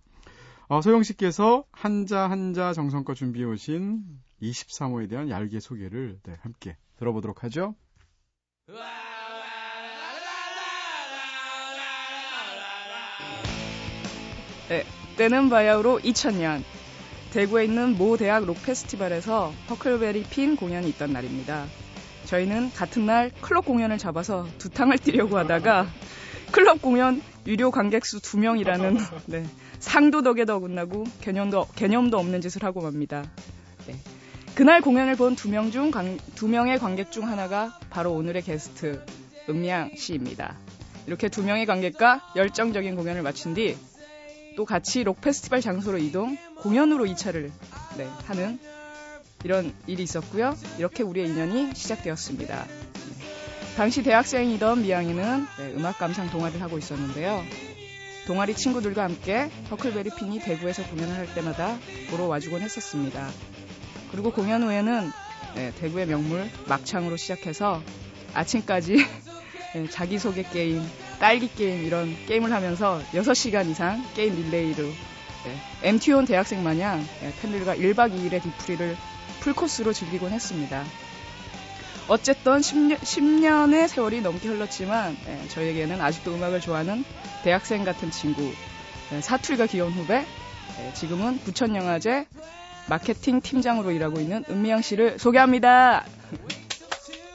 어, 0.67 0.81
소영 0.81 1.03
씨께서 1.03 1.65
한자 1.71 2.29
한자 2.29 2.73
정성껏 2.73 3.15
준비해 3.15 3.45
오신 3.45 4.03
23호에 4.41 5.07
대한 5.09 5.29
얄개 5.29 5.59
소개를 5.59 6.19
네, 6.23 6.35
함께 6.41 6.75
들어보도록 6.97 7.43
하죠. 7.43 7.75
네, 14.69 14.83
때는 15.17 15.49
바야흐로 15.49 15.99
2000년 15.99 16.63
대구에 17.33 17.65
있는 17.65 17.97
모 17.97 18.15
대학 18.15 18.45
록 18.45 18.61
페스티벌에서 18.63 19.51
퍼클베리 19.67 20.25
핀 20.29 20.55
공연이 20.55 20.87
있던 20.89 21.13
날입니다. 21.13 21.65
저희는 22.25 22.71
같은 22.73 23.07
날 23.07 23.31
클럽 23.41 23.65
공연을 23.65 23.97
잡아서 23.97 24.47
두 24.59 24.69
탕을 24.69 24.99
뛰려고 24.99 25.39
하다가 25.39 25.87
클럽 26.51 26.79
공연 26.83 27.23
유료 27.47 27.71
관객 27.71 28.05
수 28.05 28.19
2명이라는 28.19 28.99
네, 29.25 29.45
상도 29.79 30.21
덕에 30.21 30.45
덕운나고 30.45 31.05
개념도, 31.21 31.69
개념도 31.75 32.19
없는 32.19 32.39
짓을 32.41 32.63
하고 32.63 32.81
맙니다. 32.81 33.23
네. 33.87 33.95
그날 34.53 34.81
공연을 34.81 35.15
본 35.15 35.35
두 35.35 35.49
명중두 35.49 36.47
명의 36.47 36.77
관객 36.77 37.11
중 37.11 37.27
하나가 37.27 37.79
바로 37.89 38.13
오늘의 38.13 38.43
게스트 38.43 39.03
음양 39.49 39.95
씨입니다. 39.97 40.55
이렇게 41.07 41.29
두 41.29 41.41
명의 41.43 41.65
관객과 41.65 42.33
열정적인 42.35 42.95
공연을 42.95 43.23
마친 43.23 43.55
뒤 43.55 43.75
또 44.55 44.65
같이 44.65 45.03
록 45.03 45.21
페스티벌 45.21 45.61
장소로 45.61 45.97
이동, 45.97 46.37
공연으로 46.57 47.05
2차를 47.05 47.51
네, 47.97 48.07
하는 48.25 48.59
이런 49.43 49.73
일이 49.87 50.03
있었고요. 50.03 50.55
이렇게 50.77 51.03
우리의 51.03 51.27
인연이 51.27 51.73
시작되었습니다. 51.75 52.65
네. 52.65 53.25
당시 53.75 54.03
대학생이던 54.03 54.83
미양이는 54.83 55.47
네, 55.57 55.73
음악 55.75 55.97
감상 55.97 56.29
동아리를 56.29 56.61
하고 56.61 56.77
있었는데요. 56.77 57.43
동아리 58.25 58.55
친구들과 58.55 59.03
함께 59.03 59.49
허클베리 59.69 60.11
핀이 60.17 60.39
대구에서 60.39 60.83
공연을 60.83 61.15
할 61.15 61.33
때마다 61.33 61.77
보러 62.09 62.25
와주곤 62.27 62.61
했었습니다. 62.61 63.29
그리고 64.11 64.31
공연 64.31 64.63
후에는 64.63 65.11
네, 65.55 65.73
대구의 65.79 66.07
명물 66.07 66.49
막창으로 66.67 67.17
시작해서 67.17 67.81
아침까지 68.33 68.97
네, 69.75 69.89
자기소개 69.89 70.43
게임, 70.43 70.81
딸기 71.23 71.47
게임 71.55 71.85
이런 71.85 72.17
게임을 72.25 72.51
하면서 72.51 73.01
6시간 73.13 73.69
이상 73.69 74.03
게임 74.13 74.35
릴레이로 74.35 74.83
네, 74.83 75.57
MT 75.83 76.11
온 76.11 76.25
대학생 76.25 76.61
마냥 76.61 77.01
네, 77.21 77.31
팬들과 77.41 77.77
1박 77.77 78.13
2일의 78.13 78.43
뒤풀이를 78.43 78.97
풀코스로 79.39 79.93
즐기곤 79.93 80.31
했습니다. 80.33 80.83
어쨌든 82.09 82.57
10년, 82.57 82.97
10년의 82.97 83.87
세월이 83.87 84.19
넘게 84.19 84.49
흘렀지만 84.49 85.15
네, 85.25 85.47
저에게는 85.47 86.01
아직도 86.01 86.35
음악을 86.35 86.59
좋아하는 86.59 87.05
대학생 87.45 87.85
같은 87.85 88.11
친구, 88.11 88.41
네, 89.09 89.21
사투리가 89.21 89.67
귀여운 89.67 89.93
후배, 89.93 90.25
네, 90.77 90.93
지금은 90.93 91.39
부천영화제 91.39 92.25
마케팅 92.89 93.39
팀장으로 93.39 93.91
일하고 93.91 94.19
있는 94.19 94.43
은미영 94.49 94.81
씨를 94.81 95.19
소개합니다. 95.19 96.03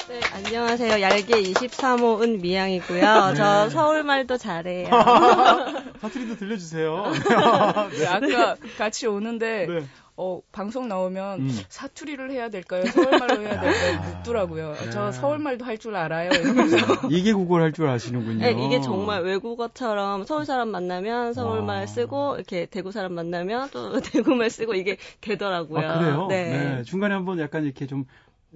네, 0.09 0.21
안녕하세요. 0.33 1.01
얄개 1.03 1.43
23호 1.43 2.23
은미양이고요. 2.23 3.01
네. 3.01 3.35
저 3.35 3.69
서울말도 3.69 4.39
잘해요. 4.39 4.89
사투리도 6.01 6.37
들려주세요. 6.37 7.05
네, 7.99 8.07
아까 8.07 8.57
같이 8.79 9.07
오는데 9.07 9.67
네. 9.67 9.85
어, 10.17 10.41
방송 10.51 10.89
나오면 10.89 11.41
음. 11.41 11.61
사투리를 11.69 12.31
해야 12.31 12.49
될까요? 12.49 12.85
서울말로 12.87 13.43
해야 13.43 13.61
될까요? 13.61 13.93
야. 13.95 14.01
묻더라고요. 14.19 14.73
네. 14.81 14.91
저 14.91 15.13
서울말도 15.13 15.65
할 15.65 15.79
줄 15.79 15.95
알아요. 15.95 16.31
이러면서. 16.33 16.77
이게 17.11 17.33
국어를 17.35 17.67
할 17.67 17.73
줄 17.73 17.87
아시는군요. 17.87 18.39
네, 18.45 18.53
이게 18.53 18.81
정말 18.81 19.23
외국어처럼 19.23 20.25
서울 20.25 20.45
사람 20.47 20.71
만나면 20.71 21.35
서울말 21.35 21.81
와. 21.81 21.87
쓰고 21.87 22.37
이렇게 22.37 22.67
대구 22.67 22.91
사람 22.93 23.13
만나면 23.13 23.69
또 23.73 24.01
대구말 24.01 24.49
쓰고 24.51 24.75
이게 24.75 24.97
되더라고요. 25.21 25.87
아, 25.87 25.99
그래요? 25.99 26.27
네. 26.29 26.83
중간에 26.85 27.15
한번 27.15 27.39
약간 27.39 27.65
이렇게 27.65 27.87
좀 27.87 28.07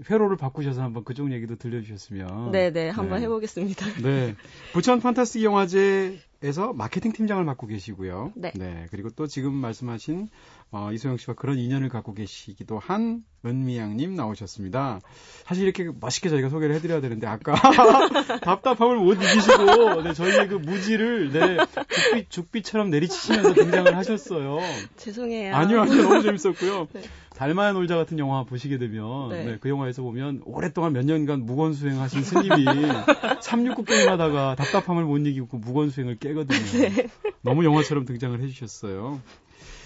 회로를 0.08 0.36
바꾸셔서 0.36 0.82
한번 0.82 1.04
그쪽 1.04 1.32
얘기도 1.32 1.56
들려주셨으면. 1.56 2.50
네, 2.50 2.72
네, 2.72 2.88
한번 2.88 3.18
네. 3.18 3.24
해보겠습니다. 3.24 3.86
네. 4.02 4.34
부천 4.72 5.00
판타스틱 5.00 5.42
영화제에서 5.42 6.72
마케팅 6.74 7.12
팀장을 7.12 7.44
맡고 7.44 7.66
계시고요. 7.66 8.32
네. 8.34 8.52
그리고 8.90 9.10
또 9.10 9.26
지금 9.26 9.52
말씀하신 9.52 10.28
어, 10.70 10.90
이소영 10.90 11.18
씨와 11.18 11.34
그런 11.34 11.58
인연을 11.58 11.90
갖고 11.90 12.14
계시기도 12.14 12.78
한 12.78 13.22
은미양님 13.44 14.14
나오셨습니다. 14.14 15.00
사실 15.44 15.64
이렇게 15.64 15.90
멋있게 16.00 16.30
저희가 16.30 16.48
소개를 16.48 16.74
해드려야 16.76 17.02
되는데 17.02 17.26
아까 17.26 17.52
답답함을 18.40 18.96
못 18.96 19.14
이기시고 19.14 20.02
네, 20.02 20.14
저희의 20.14 20.48
그 20.48 20.54
무지를 20.54 21.30
네, 21.32 21.58
죽비, 21.76 22.28
죽비처럼 22.30 22.88
내리치시면서 22.88 23.52
등장을 23.52 23.94
하셨어요. 23.94 24.60
죄송해요. 24.96 25.54
아니요, 25.54 25.82
아니요. 25.82 26.02
너무 26.02 26.22
재밌었고요. 26.22 26.88
네. 26.94 27.02
달마야 27.42 27.72
놀자 27.72 27.96
같은 27.96 28.20
영화 28.20 28.44
보시게 28.44 28.78
되면 28.78 29.30
네. 29.30 29.44
네, 29.44 29.58
그 29.60 29.68
영화에서 29.68 30.02
보면 30.02 30.42
오랫동안 30.44 30.92
몇 30.92 31.04
년간 31.04 31.44
무건 31.44 31.72
수행하신 31.74 32.22
스님이 32.22 32.66
369 33.42 33.82
게임 33.82 34.08
하다가 34.08 34.54
답답함을 34.54 35.02
못 35.02 35.18
이기고 35.18 35.48
그 35.48 35.56
무건 35.56 35.90
수행을 35.90 36.18
깨거든요. 36.20 36.60
네. 36.60 37.08
너무 37.40 37.64
영화처럼 37.64 38.04
등장을 38.04 38.40
해주셨어요. 38.40 39.20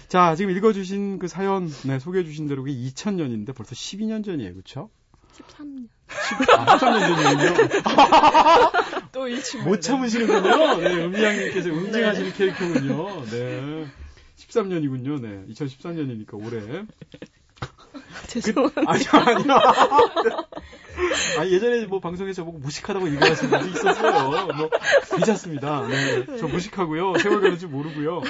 자, 0.07 0.35
지금 0.35 0.55
읽어주신 0.55 1.17
그 1.17 1.27
사연, 1.27 1.67
네, 1.83 1.97
소개해주신 1.97 2.47
대로 2.47 2.61
그게 2.61 2.77
2000년인데 2.77 3.55
벌써 3.55 3.73
12년 3.73 4.23
전이에요, 4.23 4.53
그쵸? 4.53 4.91
13년. 5.39 5.87
아, 6.59 6.77
13년 6.77 6.99
전이군요. 6.99 7.69
또이 9.13 9.41
친구. 9.41 9.69
못 9.69 9.81
참으시는군요. 9.81 10.77
네, 10.77 11.05
음미양님께서 11.05 11.69
응징하시는 11.69 12.33
캐릭터군요. 12.33 13.25
네. 13.31 13.87
13년이군요. 14.37 15.19
네. 15.19 15.43
2014년이니까 15.53 16.33
올해. 16.35 16.85
죄송합니다. 18.27 18.81
아니요, 18.85 19.07
아니요. 19.11 19.53
아, 21.39 21.45
예전에 21.45 21.85
뭐 21.85 21.99
방송에서 21.99 22.43
보고 22.43 22.57
무식하다고 22.59 23.09
얘기하시는 23.11 23.49
분도 23.49 23.67
있었어요. 23.67 24.29
뭐, 24.55 24.69
괜찮습니다. 25.15 25.87
네. 25.87 26.25
저 26.37 26.47
무식하고요. 26.47 27.17
세월 27.19 27.41
가는 27.41 27.57
줄 27.57 27.69
모르고요. 27.69 28.21
네. 28.21 28.29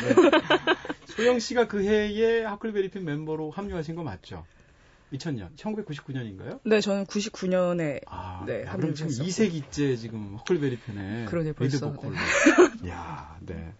소영 1.05 1.39
씨가 1.39 1.67
그 1.67 1.83
해에 1.83 2.43
하클베리핀 2.43 3.05
멤버로 3.05 3.51
합류하신 3.51 3.95
거 3.95 4.03
맞죠? 4.03 4.45
2000년, 5.13 5.55
1999년인가요? 5.55 6.59
네, 6.65 6.81
저는 6.81 7.05
99년에 7.05 8.01
아, 8.07 8.43
네, 8.45 8.65
야, 8.65 8.73
그럼 8.75 8.93
지금 8.93 9.09
합류했었고. 9.11 9.25
2세기째 9.29 9.97
지금 9.97 10.35
허클베리핀에 10.39 11.25
그러네, 11.25 11.53
리드 11.57 11.79
벌써, 11.79 11.91
보컬. 11.93 12.13
야, 12.89 13.37
네. 13.39 13.73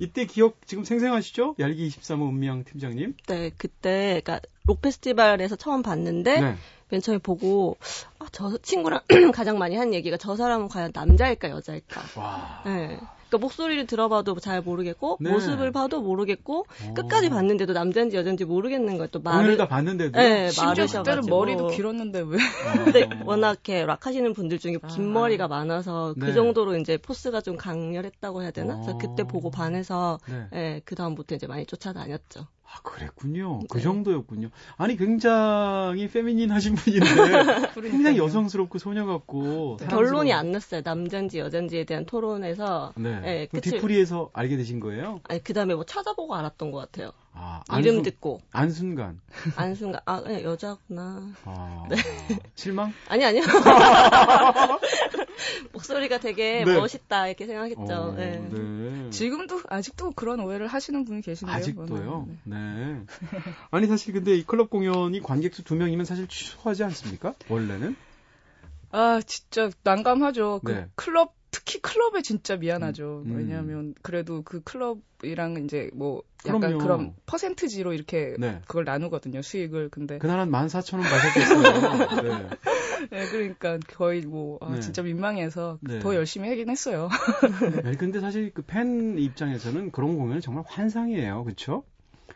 이때 0.00 0.26
기억 0.26 0.58
지금 0.66 0.84
생생하시죠? 0.84 1.54
얄기 1.60 1.88
23호 1.88 2.28
은미양 2.30 2.64
팀장님. 2.64 3.14
네, 3.28 3.50
그때 3.56 4.20
그러니까 4.24 4.40
록 4.66 4.82
페스티벌에서 4.82 5.56
처음 5.56 5.82
봤는데 5.82 6.40
네. 6.40 6.56
맨 6.88 7.00
처음에 7.00 7.18
보고 7.18 7.76
아, 8.18 8.26
저 8.32 8.56
친구랑 8.58 9.00
가장 9.34 9.58
많이 9.58 9.76
한 9.76 9.92
얘기가 9.94 10.16
저 10.16 10.36
사람은 10.36 10.68
과연 10.68 10.92
남자일까 10.94 11.50
여자일까. 11.50 12.20
와. 12.20 12.62
네. 12.64 12.98
그러니까 13.28 13.38
목소리를 13.38 13.86
들어봐도 13.86 14.38
잘 14.38 14.62
모르겠고 14.62 15.18
네. 15.20 15.30
모습을 15.30 15.72
봐도 15.72 16.00
모르겠고 16.00 16.60
어. 16.60 16.94
끝까지 16.94 17.28
봤는데도 17.28 17.72
남자인지 17.72 18.16
여자인지 18.16 18.44
모르겠는 18.44 18.98
거예요. 18.98 19.08
또 19.08 19.20
오늘 19.24 19.32
말을 19.32 19.56
다 19.56 19.66
봤는데도. 19.66 20.18
네, 20.18 20.50
심지어. 20.50 20.86
그때는 20.86 21.26
머리도 21.26 21.68
길었는데 21.68 22.20
왜? 22.20 22.38
근데 22.84 23.02
어. 23.02 23.24
워낙 23.24 23.50
이렇게 23.50 23.84
락 23.84 24.06
하시는 24.06 24.32
분들 24.32 24.60
중에 24.60 24.76
긴 24.88 25.08
아. 25.10 25.20
머리가 25.20 25.48
많아서 25.48 26.14
네. 26.16 26.26
그 26.26 26.34
정도로 26.34 26.76
이제 26.76 26.96
포스가 26.98 27.40
좀 27.40 27.56
강렬했다고 27.56 28.42
해야 28.42 28.52
되나? 28.52 28.74
그래서 28.76 28.92
어. 28.92 28.98
그때 28.98 29.24
보고 29.24 29.50
반해서 29.50 30.20
네. 30.28 30.46
예, 30.54 30.80
그 30.84 30.94
다음부터 30.94 31.34
이제 31.34 31.48
많이 31.48 31.66
쫓아다녔죠. 31.66 32.46
아, 32.76 32.80
그랬군요. 32.82 33.60
그 33.68 33.78
네. 33.78 33.82
정도였군요. 33.82 34.50
아니, 34.76 34.96
굉장히 34.96 36.08
페미닌 36.08 36.50
하신 36.50 36.74
분인데, 36.74 37.04
굉장히 37.90 38.18
여성스럽고 38.18 38.78
소녀 38.78 39.06
같고. 39.06 39.78
결론이 39.88 40.32
안 40.32 40.52
났어요. 40.52 40.82
남자인지 40.84 41.38
여자인지에 41.38 41.84
대한 41.84 42.04
토론에서 42.04 42.92
네. 42.96 43.20
예, 43.24 43.48
그 43.50 43.60
뒤풀이에서 43.60 44.30
알게 44.32 44.56
되신 44.56 44.80
거예요? 44.80 45.20
아니 45.28 45.42
그다음에 45.42 45.74
뭐 45.74 45.84
찾아보고 45.84 46.34
알았던 46.34 46.70
것 46.70 46.78
같아요. 46.78 47.12
아, 47.38 47.62
이름 47.78 47.96
안순- 47.98 48.02
듣고 48.04 48.40
안순간. 48.50 49.20
안순간 49.56 50.00
아 50.06 50.20
그냥 50.22 50.42
여자구나. 50.42 51.28
아, 51.44 51.86
네. 51.90 51.96
실망? 52.54 52.92
아니 53.08 53.24
아니요. 53.24 53.42
목소리가 55.72 56.18
되게 56.18 56.64
네. 56.64 56.74
멋있다 56.76 57.28
이렇게 57.28 57.46
생각했죠. 57.46 57.94
어, 57.94 58.14
네. 58.16 58.38
네. 58.38 59.10
지금도 59.10 59.62
아직도 59.68 60.12
그런 60.12 60.40
오해를 60.40 60.66
하시는 60.66 61.04
분이 61.04 61.22
계신데요. 61.22 61.56
아직도요? 61.56 61.86
그거는. 61.88 62.38
네. 62.44 63.02
아니, 63.70 63.86
사실 63.86 64.12
근데 64.14 64.34
이 64.36 64.44
클럽 64.44 64.70
공연이 64.70 65.20
관객 65.20 65.54
수 65.54 65.62
두 65.62 65.74
명이면 65.74 66.06
사실 66.06 66.28
취소하지 66.28 66.84
않습니까? 66.84 67.34
원래는? 67.48 67.96
아, 68.92 69.20
진짜 69.26 69.68
난감하죠. 69.82 70.60
그 70.64 70.72
네. 70.72 70.86
클럽 70.94 71.34
특히 71.56 71.80
클럽에 71.80 72.20
진짜 72.20 72.56
미안하죠. 72.56 73.22
음. 73.24 73.34
왜냐하면 73.34 73.94
그래도 74.02 74.42
그 74.42 74.60
클럽이랑 74.62 75.64
이제 75.64 75.90
뭐 75.94 76.22
약간 76.44 76.60
그럼요. 76.60 76.78
그런 76.78 77.14
퍼센트지로 77.24 77.94
이렇게 77.94 78.34
네. 78.38 78.60
그걸 78.66 78.84
나누거든요. 78.84 79.40
수익을. 79.40 79.88
근데 79.88 80.18
그날 80.18 80.38
한 80.38 80.50
14,000원 80.50 80.98
마셨겠어요. 80.98 82.20
네. 82.22 82.48
네, 83.10 83.26
그러니까 83.30 83.78
거의 83.96 84.20
뭐 84.20 84.58
아, 84.60 84.74
네. 84.74 84.80
진짜 84.80 85.00
민망해서 85.02 85.78
네. 85.80 85.98
더 86.00 86.14
열심히 86.14 86.48
하긴 86.50 86.68
했어요. 86.68 87.08
네, 87.84 87.96
근데 87.96 88.20
사실 88.20 88.52
그 88.52 88.62
팬 88.62 89.16
입장에서는 89.18 89.92
그런 89.92 90.16
공연은 90.18 90.42
정말 90.42 90.62
환상이에요. 90.66 91.44
그렇죠? 91.44 91.84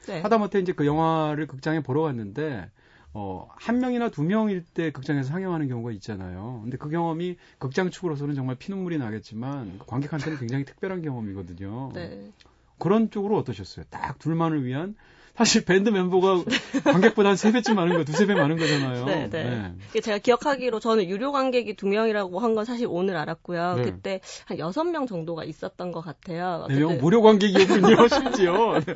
네. 0.09 0.21
하다못해 0.23 0.61
이제 0.61 0.73
그 0.73 0.87
영화를 0.87 1.47
극장에 1.47 1.81
보러 1.81 2.03
갔는데 2.03 2.71
어, 3.13 3.49
한 3.57 3.81
명이나 3.81 4.09
두 4.09 4.23
명일 4.23 4.65
때 4.65 4.91
극장에서 4.93 5.31
상영하는 5.31 5.69
경우가 5.69 5.91
있잖아요. 5.93 6.61
근데 6.63 6.77
그 6.77 6.89
경험이 6.89 7.37
극장 7.59 7.91
측으로서는 7.91 8.35
정말 8.35 8.57
피눈물이 8.57 8.99
나겠지만 8.99 9.81
관객한테는 9.87 10.39
굉장히 10.39 10.65
특별한 10.65 11.03
경험이거든요. 11.03 11.91
네. 11.95 12.33
그런 12.79 13.11
쪽으로 13.11 13.37
어떠셨어요? 13.39 13.85
딱 13.91 14.19
둘만을 14.19 14.65
위한 14.65 14.95
사실 15.41 15.65
밴드 15.65 15.89
멤버가 15.89 16.45
관객보다 16.85 17.31
한세 17.31 17.51
배쯤 17.51 17.75
많은 17.75 17.97
거, 17.97 18.05
두세 18.05 18.27
배 18.27 18.35
많은 18.35 18.59
거잖아요. 18.59 19.07
네, 19.07 19.31
네. 19.31 19.73
이게 19.89 20.03
제가 20.03 20.19
기억하기로 20.19 20.81
저는 20.81 21.09
유료 21.09 21.33
관객이 21.33 21.77
두 21.77 21.87
명이라고 21.87 22.39
한 22.41 22.51
건 22.55 22.67
사실 22.67 22.87
오늘 22.91 23.17
알았고요. 23.17 23.75
네. 23.77 23.83
그때 23.85 24.21
한 24.45 24.59
여섯 24.59 24.85
명 24.85 25.07
정도가 25.07 25.45
있었던 25.45 25.93
것 25.93 26.01
같아요. 26.03 26.67
네, 26.69 26.75
명 26.75 26.89
어쨌든 26.89 27.01
무료 27.03 27.23
관객이었군요, 27.23 28.09
심지어. 28.13 28.81
네. 28.85 28.93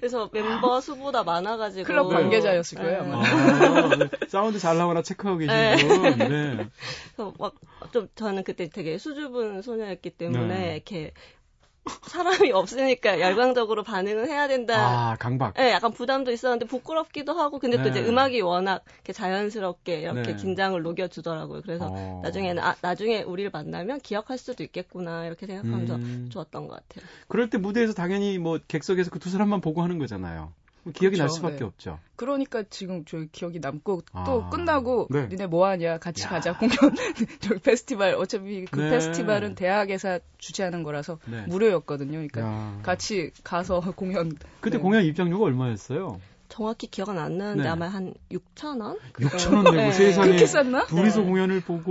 그래서 0.00 0.28
멤버 0.32 0.82
수보다 0.82 1.22
많아가지고 1.22 1.86
클럽 1.86 2.08
네. 2.08 2.14
관계자였을 2.14 2.76
거예요, 2.78 3.02
네. 3.02 3.08
아마. 3.12 3.22
아, 3.24 3.96
네. 3.96 4.08
사운드 4.28 4.58
잘 4.58 4.76
나오나 4.76 5.00
체크하고 5.02 5.38
계시고. 5.38 5.56
네. 6.18 6.56
그래서 7.16 7.32
막 7.38 7.54
좀 7.92 8.08
저는 8.14 8.44
그때 8.44 8.68
되게 8.68 8.98
수줍은 8.98 9.62
소녀였기 9.62 10.10
때문에 10.10 10.46
네. 10.58 10.74
이렇게 10.74 11.12
사람이 12.02 12.52
없으니까 12.52 13.20
열광적으로 13.20 13.82
반응을 13.82 14.28
해야 14.28 14.48
된다. 14.48 15.10
아, 15.12 15.16
강박. 15.16 15.54
네, 15.54 15.70
약간 15.70 15.92
부담도 15.92 16.30
있었는데 16.30 16.66
부끄럽기도 16.66 17.32
하고 17.32 17.58
근데 17.58 17.76
또 17.78 17.84
네. 17.84 17.88
이제 17.90 18.04
음악이 18.06 18.40
워낙 18.42 18.84
이렇게 18.96 19.12
자연스럽게 19.12 20.00
이렇게 20.00 20.22
네. 20.22 20.34
긴장을 20.36 20.80
녹여주더라고요. 20.82 21.62
그래서 21.62 21.88
어. 21.90 22.20
나중에는 22.22 22.62
아 22.62 22.76
나중에 22.82 23.22
우리를 23.22 23.50
만나면 23.50 24.00
기억할 24.00 24.38
수도 24.38 24.62
있겠구나 24.62 25.26
이렇게 25.26 25.46
생각하면서 25.46 25.94
음. 25.96 26.28
좋았던 26.30 26.68
것 26.68 26.74
같아요. 26.74 27.08
그럴 27.28 27.48
때 27.50 27.58
무대에서 27.58 27.92
당연히 27.94 28.38
뭐 28.38 28.58
객석에서 28.68 29.10
그 29.10 29.20
두 29.20 29.28
사람만 29.28 29.60
보고 29.60 29.82
하는 29.82 29.98
거잖아요. 29.98 30.52
기억이 30.94 31.16
날 31.16 31.26
그렇죠, 31.26 31.34
수밖에 31.36 31.56
네. 31.58 31.64
없죠. 31.64 31.98
그러니까 32.16 32.62
지금 32.68 33.04
저 33.04 33.24
기억이 33.32 33.60
남고 33.60 34.02
또 34.26 34.42
아, 34.44 34.48
끝나고 34.48 35.08
네. 35.10 35.28
니네 35.28 35.46
뭐 35.46 35.66
하냐 35.66 35.98
같이 35.98 36.24
야. 36.24 36.28
가자 36.28 36.56
공연 36.58 36.76
저기 37.40 37.60
페스티벌 37.60 38.14
어차피 38.14 38.64
그 38.64 38.80
네. 38.80 38.90
페스티벌은 38.90 39.54
대학에서 39.54 40.20
주최하는 40.38 40.82
거라서 40.82 41.18
네. 41.26 41.42
무료였거든요. 41.46 42.12
그러니까 42.12 42.40
야. 42.40 42.80
같이 42.82 43.30
가서 43.44 43.80
공연 43.96 44.32
그때 44.60 44.78
네. 44.78 44.82
공연 44.82 45.04
입장료가 45.04 45.44
얼마였어요? 45.44 46.20
정확히 46.60 46.88
기억은 46.88 47.16
안 47.16 47.38
나는데 47.38 47.62
네. 47.62 47.68
아마 47.70 47.88
한 47.88 48.12
6천 48.30 48.82
원? 48.82 48.98
6천 49.14 49.54
원 49.54 49.64
내고 49.64 49.76
네. 49.76 49.92
세상에? 49.92 50.36
둘이서 50.36 51.20
네. 51.20 51.26
공연을 51.26 51.60
보고 51.62 51.90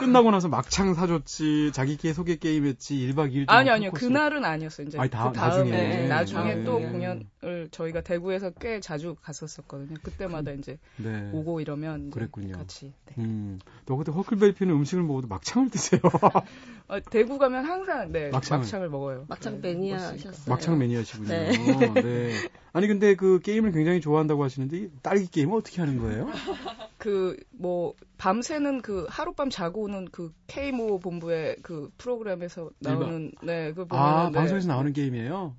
끝나고 0.00 0.32
나서 0.32 0.48
막창 0.48 0.92
사줬지 0.94 1.70
자기끼리 1.72 2.12
소개 2.14 2.34
게임 2.34 2.66
했지 2.66 2.96
1박 2.96 3.32
2일 3.32 3.44
아니 3.46 3.70
아니요 3.70 3.92
그날은 3.92 4.44
아니었어요. 4.44 4.88
이제 4.88 4.98
아니, 4.98 5.08
다- 5.08 5.30
그 5.30 5.38
다음에 5.38 5.70
나중에. 5.70 5.70
네, 5.70 6.08
나중에 6.08 6.54
네. 6.56 6.64
또 6.64 6.80
네. 6.80 6.86
공연을 6.90 7.68
저희가 7.70 8.00
대구에서 8.00 8.50
꽤 8.60 8.80
자주 8.80 9.14
갔었었거든요. 9.22 9.94
그때마다 10.02 10.50
이제 10.50 10.78
네. 10.96 11.30
오고 11.32 11.60
이러면 11.60 12.08
이제 12.08 12.10
그랬군요. 12.10 12.56
같이. 12.56 12.92
네. 13.06 13.14
음, 13.18 13.60
너 13.86 13.94
그때 13.94 14.10
허클베리피는 14.10 14.74
음식을 14.74 15.04
먹어도 15.04 15.28
막창을 15.28 15.70
드세요. 15.70 16.00
어, 16.88 16.98
대구 17.10 17.38
가면 17.38 17.64
항상 17.64 18.10
네 18.10 18.30
막창을. 18.30 18.62
막창을, 18.62 18.88
먹어요. 18.88 19.26
막창 19.28 19.60
네, 19.60 19.74
매니아셨어요. 19.74 20.32
막창 20.48 20.76
매니아시군요. 20.78 21.28
네. 21.28 21.52
네. 21.94 22.32
아니 22.72 22.86
근데 22.86 23.14
그 23.14 23.40
게임을 23.40 23.72
굉장히 23.72 24.00
좋아한다고 24.08 24.42
하시는데 24.42 24.76
이 24.78 24.90
딸기 25.02 25.26
게임은 25.30 25.54
어떻게 25.56 25.80
하는 25.80 25.98
거예요? 25.98 26.26
그 26.98 27.36
뭐 27.58 27.94
밤새는 28.16 28.82
그 28.82 29.06
하룻밤 29.08 29.50
자고 29.50 29.82
오는 29.82 30.06
그 30.10 30.32
K모 30.46 30.98
본부의 30.98 31.56
그 31.62 31.90
프로그램에서 31.98 32.70
나오는 32.78 33.32
네그 33.42 33.86
보면 33.86 34.04
아 34.04 34.30
방송에서 34.30 34.68
나오는 34.68 34.92
게임이에요. 34.92 35.54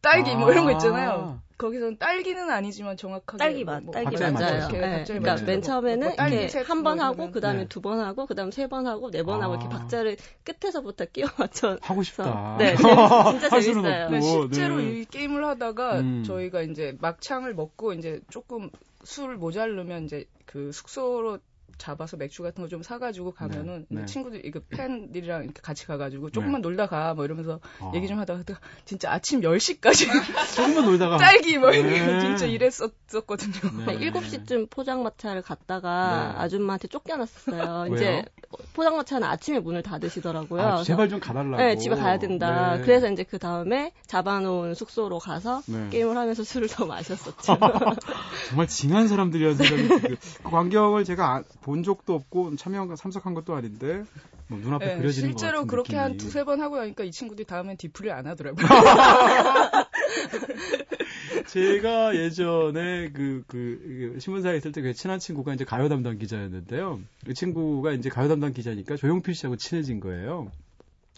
딸기 0.00 0.34
뭐 0.34 0.50
이런 0.52 0.64
거 0.64 0.70
아. 0.70 0.72
있잖아요. 0.72 1.42
거기서는 1.56 1.98
딸기는 1.98 2.50
아니지만 2.50 2.96
정확하게 2.96 3.38
딸기 3.38 3.64
뭐, 3.64 3.74
맛, 3.74 3.82
뭐 3.84 3.92
딸기 3.92 4.16
맞아요. 4.16 4.68
네. 4.68 5.04
그러니까 5.06 5.36
맨뭐 5.44 5.60
처음에는 5.62 6.16
딸기 6.16 6.34
이렇게 6.36 6.48
셋한번뭐 6.48 7.04
하고 7.04 7.14
이러면 7.14 7.32
그 7.32 7.40
다음에 7.40 7.58
네. 7.60 7.68
두번 7.68 8.00
하고 8.00 8.26
그 8.26 8.34
다음 8.34 8.50
세 8.50 8.66
번 8.66 8.86
하고 8.86 9.10
네번 9.10 9.42
하고 9.42 9.54
아. 9.54 9.56
이렇게 9.56 9.68
박자를 9.68 10.16
끝에서부터 10.44 11.04
끼워 11.06 11.28
맞춰. 11.38 11.78
하고 11.82 12.02
싶다. 12.02 12.56
네, 12.58 12.74
진짜 12.76 13.48
재밌어요. 13.60 14.02
없고. 14.04 14.10
네, 14.14 14.20
실제로 14.20 14.76
네. 14.78 15.00
이 15.00 15.04
게임을 15.04 15.44
하다가 15.46 16.00
음. 16.00 16.24
저희가 16.24 16.62
이제 16.62 16.96
막창을 17.00 17.54
먹고 17.54 17.92
이제 17.92 18.20
조금 18.30 18.70
술 19.04 19.36
모자르면 19.36 20.04
이제 20.06 20.24
그 20.46 20.72
숙소로 20.72 21.38
잡아서 21.78 22.16
맥주 22.16 22.42
같은 22.42 22.62
거 22.62 22.68
좀 22.68 22.82
사가지고 22.82 23.32
가면은 23.32 23.86
네, 23.88 24.00
네. 24.00 24.06
친구들 24.06 24.44
이거 24.44 24.60
팬들이랑 24.70 25.44
이렇게 25.44 25.60
같이 25.62 25.86
가가지고 25.86 26.30
조금만 26.30 26.60
놀다 26.62 26.86
가 26.86 27.14
뭐 27.14 27.24
이러면서 27.24 27.60
아. 27.80 27.92
얘기 27.94 28.08
좀 28.08 28.18
하다가 28.18 28.42
진짜 28.84 29.12
아침 29.12 29.40
10시까지 29.42 30.08
조금만 30.56 30.84
놀다가 30.86 31.16
딸기 31.18 31.58
뭐 31.58 31.70
이렇게 31.70 32.00
네. 32.00 32.20
진짜 32.20 32.46
이랬었거든요. 32.46 33.84
네. 33.86 33.98
7시쯤 34.10 34.70
포장마차를 34.70 35.42
갔다가 35.42 36.32
네. 36.34 36.38
아줌마한테 36.42 36.88
쫓겨났어요. 36.88 37.84
왜요? 37.90 37.94
이제 37.94 38.24
포장마차는 38.74 39.26
아침에 39.28 39.58
문을 39.60 39.82
닫으시더라고요. 39.82 40.62
아, 40.62 40.82
제발 40.82 41.08
좀 41.08 41.20
가달라고. 41.20 41.56
네, 41.56 41.76
집에 41.76 41.94
가야 41.96 42.18
된다. 42.18 42.76
네. 42.76 42.82
그래서 42.82 43.10
이제 43.10 43.22
그 43.24 43.38
다음에 43.38 43.92
잡아놓은 44.06 44.74
숙소로 44.74 45.18
가서 45.18 45.62
네. 45.66 45.88
게임을 45.90 46.16
하면서 46.16 46.42
술을 46.44 46.68
더 46.68 46.86
마셨었죠. 46.86 47.58
정말 48.48 48.66
징한 48.68 49.08
사람들이라는 49.08 49.56
생각이 49.56 49.88
그, 49.88 50.16
그 50.42 50.50
광경을 50.50 51.04
제가 51.04 51.36
아- 51.36 51.42
본 51.64 51.82
적도 51.82 52.14
없고 52.14 52.56
참여한 52.56 52.94
참석한 52.94 53.32
것도 53.32 53.54
아닌데 53.54 54.04
뭐 54.48 54.58
눈앞에 54.58 54.84
네, 54.86 54.98
그려지는 54.98 55.30
것 55.32 55.38
실제로 55.38 55.64
그렇게 55.64 55.96
한 55.96 56.12
느낌이. 56.12 56.18
두세 56.18 56.44
번 56.44 56.60
하고 56.60 56.76
나니까 56.76 57.04
이 57.04 57.10
친구들이 57.10 57.46
다음엔 57.46 57.78
디프를 57.78 58.12
안 58.12 58.26
하더라고요. 58.26 58.66
제가 61.48 62.16
예전에 62.16 63.08
그, 63.12 63.44
그, 63.46 64.12
그 64.12 64.20
신문사에 64.20 64.58
있을 64.58 64.72
때그 64.72 64.92
친한 64.92 65.18
친구가 65.18 65.54
이제 65.54 65.64
가요 65.64 65.88
담당 65.88 66.18
기자였는데요. 66.18 67.00
그 67.24 67.32
친구가 67.32 67.92
이제 67.92 68.10
가요 68.10 68.28
담당 68.28 68.52
기자니까 68.52 68.96
조용필 68.96 69.34
씨하고 69.34 69.56
친해진 69.56 70.00
거예요. 70.00 70.50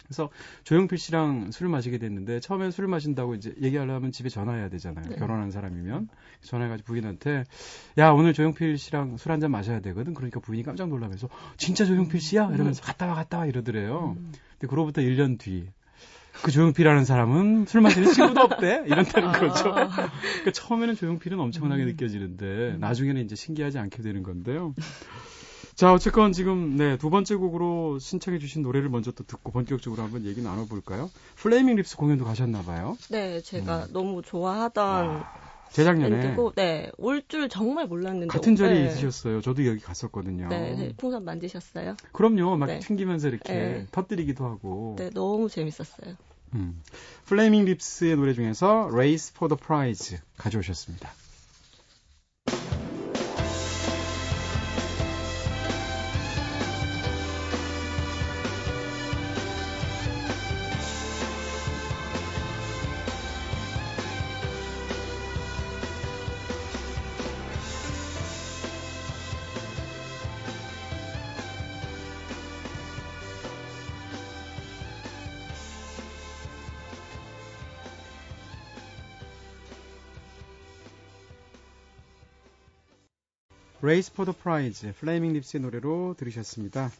그래서 0.07 0.29
조용필 0.63 0.97
씨랑 0.97 1.51
술을 1.51 1.69
마시게 1.69 1.97
됐는데 1.97 2.39
처음엔 2.39 2.71
술을 2.71 2.87
마신다고 2.89 3.35
이제 3.35 3.53
얘기하려면 3.61 4.11
집에 4.11 4.29
전화해야 4.29 4.69
되잖아요. 4.69 5.05
네. 5.09 5.15
결혼한 5.17 5.51
사람이면. 5.51 6.07
전화해가지고 6.41 6.87
부인한테 6.87 7.43
야 7.97 8.11
오늘 8.11 8.33
조용필 8.33 8.77
씨랑 8.77 9.17
술 9.17 9.31
한 9.31 9.39
잔 9.41 9.51
마셔야 9.51 9.81
되거든. 9.81 10.13
그러니까 10.13 10.39
부인이 10.39 10.63
깜짝 10.63 10.87
놀라면서 10.89 11.27
진짜 11.57 11.85
조용필 11.85 12.19
씨야? 12.21 12.49
이러면서 12.53 12.81
갔다 12.81 13.05
와 13.07 13.13
갔다 13.15 13.39
와 13.39 13.45
이러더래요. 13.45 14.15
근데 14.53 14.67
그로부터 14.67 15.01
1년 15.01 15.37
뒤. 15.37 15.67
그 16.43 16.51
조용필이라는 16.51 17.03
사람은 17.03 17.65
술 17.65 17.81
마시는 17.81 18.13
친구도 18.13 18.41
없대 18.41 18.83
이런다는 18.85 19.31
거죠. 19.31 19.71
그러니까 19.71 20.51
처음에는 20.53 20.95
조용필은 20.95 21.39
엄청나게 21.39 21.83
느껴지는데 21.85 22.77
나중에는 22.79 23.25
이제 23.25 23.35
신기하지 23.35 23.79
않게 23.79 24.03
되는 24.03 24.21
건데요. 24.23 24.75
자 25.77 25.93
어쨌건 25.93 26.33
지금 26.33 26.75
네 26.75 26.97
두 26.97 27.11
번째 27.11 27.35
곡으로 27.35 27.99
신청해 27.99 28.39
주신 28.39 28.63
노래를 28.63 28.89
먼저 28.89 29.11
또 29.11 29.23
듣고 29.23 29.51
본격적으로 29.51 30.01
한번 30.01 30.25
얘기 30.25 30.41
나눠 30.41 30.65
볼까요? 30.65 31.11
플레이밍 31.35 31.75
립스 31.75 31.97
공연도 31.97 32.25
가셨나 32.25 32.63
봐요. 32.63 32.97
네, 33.11 33.41
제가 33.41 33.85
너무 33.91 34.23
좋아하던 34.23 35.05
아, 35.21 35.33
재작년에 35.69 36.19
밴드고, 36.19 36.53
네, 36.55 36.89
올 36.97 37.21
줄 37.27 37.47
정말 37.47 37.85
몰랐는데. 37.85 38.27
같은 38.27 38.55
자리에 38.55 38.85
네. 38.85 38.87
있으셨어요. 38.87 39.41
저도 39.41 39.67
여기 39.67 39.79
갔었거든요. 39.79 40.47
네, 40.49 40.73
네, 40.75 40.93
풍선 40.97 41.23
만드셨어요? 41.25 41.95
그럼요. 42.11 42.57
막 42.57 42.65
네. 42.65 42.79
튕기면서 42.79 43.27
이렇게 43.27 43.53
네. 43.53 43.87
터뜨리기도 43.91 44.45
하고. 44.45 44.95
네, 44.97 45.11
너무 45.11 45.47
재밌었어요. 45.47 46.15
음. 46.55 46.81
플레이밍 47.25 47.65
립스의 47.65 48.15
노래 48.15 48.33
중에서 48.33 48.87
Race 48.91 49.31
for 49.35 49.55
the 49.55 49.59
Prize 49.63 50.17
가져오셨습니다. 50.37 51.11
Race 83.87 84.11
for 84.11 84.29
the 84.29 84.37
Prize, 84.37 84.91
플레이밍 84.99 85.31
립스의 85.31 85.61
노래로 85.61 86.15
들으셨습니다. 86.17 86.91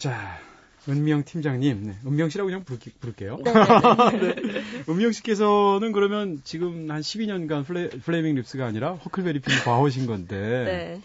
자, 0.00 0.40
은미영 0.88 1.22
팀장님, 1.22 1.84
네, 1.86 1.94
은미영 2.04 2.30
씨라고 2.30 2.46
그냥 2.48 2.64
부를게, 2.64 2.90
부를게요. 2.98 3.38
네, 3.44 3.52
네, 3.52 4.34
네. 4.34 4.62
은미영 4.88 5.12
씨께서는 5.12 5.92
그러면 5.92 6.40
지금 6.42 6.90
한 6.90 7.00
12년간 7.00 7.64
플레, 7.64 7.90
플레이밍 7.90 8.34
립스가 8.34 8.66
아니라 8.66 8.94
허클베리 8.94 9.38
핀 9.38 9.54
과 9.64 9.82
오신 9.82 10.06
건데, 10.06 10.36
네. 10.36 11.00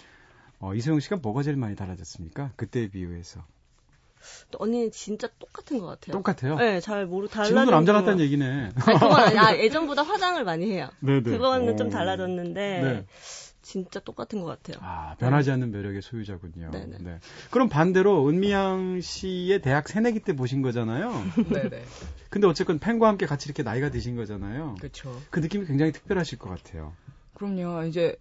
어, 0.58 0.74
이소영 0.74 1.00
씨가 1.02 1.18
뭐가 1.18 1.44
제일 1.44 1.56
많이 1.58 1.76
달라졌습니까? 1.76 2.54
그때에 2.56 2.88
비유해서. 2.88 3.46
또 4.50 4.58
언니는 4.60 4.92
진짜 4.92 5.30
똑같은 5.38 5.78
것 5.78 5.86
같아요. 5.86 6.14
똑같아요? 6.14 6.56
네, 6.58 6.80
잘 6.82 7.06
모르 7.06 7.28
달라. 7.28 7.46
지금도 7.46 7.72
남자 7.72 7.94
같다는 7.94 8.20
얘기네. 8.22 8.72
아니, 8.76 9.00
그건 9.00 9.12
아니, 9.14 9.38
아, 9.38 9.56
예전보다 9.64 10.02
화장을 10.02 10.44
많이 10.44 10.72
해요. 10.72 10.90
네네. 11.00 11.22
그거는 11.22 11.78
좀 11.78 11.88
오. 11.88 11.90
달라졌는데 11.90 12.82
네. 12.82 13.06
진짜 13.62 14.00
똑같은 14.00 14.42
것 14.42 14.46
같아요. 14.46 14.78
아, 14.82 15.16
변하지 15.20 15.52
않는 15.52 15.72
매력의 15.72 16.02
소유자군요. 16.02 16.72
네네. 16.72 16.98
네. 17.00 17.20
그럼 17.52 17.70
반대로 17.70 18.28
은미양 18.28 19.02
씨의 19.02 19.62
대학 19.62 19.90
새내기 19.90 20.22
때 20.22 20.36
보신 20.36 20.62
거잖아요. 20.62 21.12
네네. 21.50 21.84
근데 22.30 22.48
어쨌건 22.48 22.80
팬과 22.80 23.08
함께 23.08 23.26
같이 23.26 23.48
이렇게 23.48 23.64
나이가 23.64 23.90
드신 23.90 24.16
거잖아요. 24.16 24.76
그렇죠. 24.80 25.22
그 25.30 25.40
느낌이 25.40 25.66
굉장히 25.66 25.92
특별하실 25.92 26.38
것 26.38 26.50
같아요. 26.50 26.94
그럼요. 27.34 27.86
이제 27.86 28.16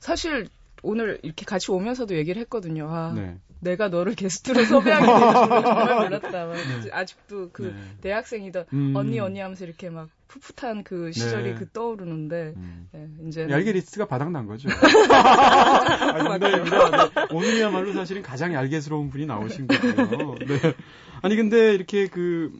사실 0.00 0.48
오늘 0.84 1.18
이렇게 1.22 1.44
같이 1.44 1.70
오면서도 1.72 2.16
얘기를 2.16 2.40
했거든요. 2.42 2.88
아, 2.88 3.12
네. 3.14 3.36
내가 3.60 3.88
너를 3.88 4.14
게스트로 4.14 4.64
섭외하게 4.64 5.06
되는 5.06 5.32
줄 5.32 5.62
정말 5.62 6.04
몰랐다. 6.04 6.46
막 6.46 6.56
아직도 6.92 7.50
그 7.52 7.62
네. 7.62 7.74
대학생이던 8.02 8.66
음. 8.72 8.92
언니 8.94 9.18
언니 9.18 9.40
하면서 9.40 9.64
이렇게 9.64 9.88
막 9.90 10.08
풋풋한 10.28 10.84
그 10.84 11.12
시절이 11.12 11.52
네. 11.52 11.54
그 11.54 11.68
떠오르는데 11.70 12.54
음. 12.56 12.88
네, 12.92 13.08
이제 13.26 13.48
얄개 13.48 13.72
리스트가 13.72 14.06
바닥난 14.06 14.46
거죠. 14.46 14.68
아, 15.10 16.22
농담입니다. 16.22 17.08
네. 17.08 17.26
오늘이야말로 17.30 17.92
사실은 17.94 18.22
가장 18.22 18.52
얄개스러운 18.52 19.10
분이 19.10 19.26
나오신 19.26 19.66
거예요. 19.66 20.34
네. 20.46 20.74
아니 21.22 21.36
근데 21.36 21.74
이렇게 21.74 22.06
그 22.08 22.52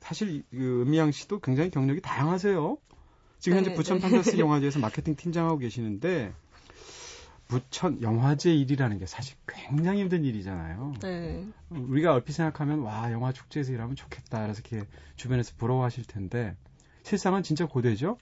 사실 0.00 0.42
그 0.50 0.82
은미양 0.82 1.12
씨도 1.12 1.40
굉장히 1.40 1.70
경력이 1.70 2.00
다양하세요. 2.00 2.76
지금 3.38 3.58
현재 3.58 3.70
네, 3.70 3.76
부천 3.76 3.98
네. 3.98 4.02
판타스 4.02 4.36
영화제에서 4.38 4.80
마케팅 4.80 5.14
팀장하고 5.14 5.58
계시는데 5.58 6.32
부천 7.50 8.00
영화제 8.00 8.54
일이라는 8.54 8.98
게 8.98 9.06
사실 9.06 9.36
굉장히 9.48 10.00
힘든 10.02 10.24
일이잖아요. 10.24 10.94
네. 11.02 11.44
우리가 11.68 12.12
얼핏 12.12 12.32
생각하면 12.32 12.78
와 12.80 13.10
영화 13.10 13.32
축제에서 13.32 13.72
일하면 13.72 13.96
좋겠다. 13.96 14.42
그래서 14.42 14.60
이렇게 14.60 14.86
주변에서 15.16 15.54
부러워하실 15.58 16.04
텐데 16.04 16.54
실상은 17.02 17.42
진짜 17.42 17.66
고되죠. 17.66 18.18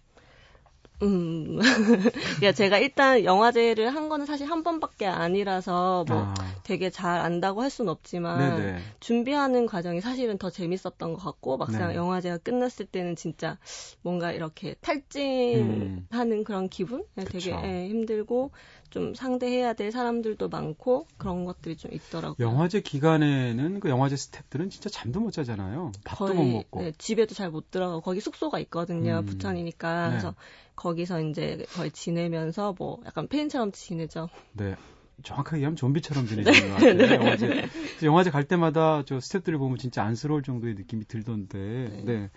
음. 1.02 1.58
야, 2.42 2.52
제가 2.52 2.78
일단 2.78 3.24
영화제를 3.24 3.94
한 3.94 4.08
거는 4.08 4.26
사실 4.26 4.50
한 4.50 4.62
번밖에 4.64 5.06
아니라서 5.06 6.04
뭐 6.08 6.22
아, 6.22 6.34
되게 6.64 6.90
잘 6.90 7.20
안다고 7.20 7.62
할 7.62 7.70
수는 7.70 7.90
없지만 7.90 8.56
네네. 8.56 8.82
준비하는 9.00 9.66
과정이 9.66 10.00
사실은 10.00 10.38
더 10.38 10.50
재밌었던 10.50 11.14
것 11.14 11.16
같고 11.16 11.56
막상 11.56 11.90
네. 11.90 11.94
영화제가 11.94 12.38
끝났을 12.38 12.86
때는 12.86 13.14
진짜 13.14 13.58
뭔가 14.02 14.32
이렇게 14.32 14.74
탈진하는 14.80 16.44
그런 16.44 16.68
기분? 16.68 17.04
네, 17.14 17.24
되게 17.24 17.50
음. 17.52 17.56
그쵸. 17.56 17.66
예, 17.68 17.88
힘들고 17.88 18.50
좀 18.90 19.14
상대해야 19.14 19.74
될 19.74 19.92
사람들도 19.92 20.48
많고 20.48 21.06
그런 21.16 21.44
것들이 21.44 21.76
좀 21.76 21.92
있더라고요. 21.92 22.36
영화제 22.44 22.80
기간에는 22.80 23.80
그 23.80 23.88
영화제 23.88 24.16
스태프들은 24.16 24.70
진짜 24.70 24.88
잠도 24.88 25.20
못 25.20 25.30
자잖아요. 25.30 25.92
밥도 26.04 26.26
거의, 26.26 26.36
못 26.36 26.44
먹고. 26.44 26.80
네, 26.82 26.92
집에도 26.98 27.34
잘 27.34 27.48
못 27.50 27.70
들어가고 27.70 28.00
거기 28.02 28.20
숙소가 28.20 28.58
있거든요. 28.60 29.18
음. 29.20 29.24
부천이니까 29.24 30.04
네. 30.04 30.10
그래서 30.10 30.34
거기서 30.78 31.20
이제 31.22 31.66
거의 31.72 31.90
지내면서 31.90 32.74
뭐 32.78 33.00
약간 33.04 33.26
팬처럼 33.28 33.72
지내죠. 33.72 34.28
네. 34.52 34.76
정확하게 35.24 35.56
얘기하면 35.58 35.76
좀비처럼 35.76 36.26
지내시는 36.26 36.68
것 36.68 36.74
같아요. 36.78 37.14
영화제. 37.14 37.68
영화제 38.04 38.30
갈 38.30 38.44
때마다 38.44 39.02
저 39.04 39.18
스태프들을 39.18 39.58
보면 39.58 39.76
진짜 39.78 40.04
안쓰러울 40.04 40.44
정도의 40.44 40.74
느낌이 40.74 41.06
들던데. 41.06 42.02
네. 42.04 42.30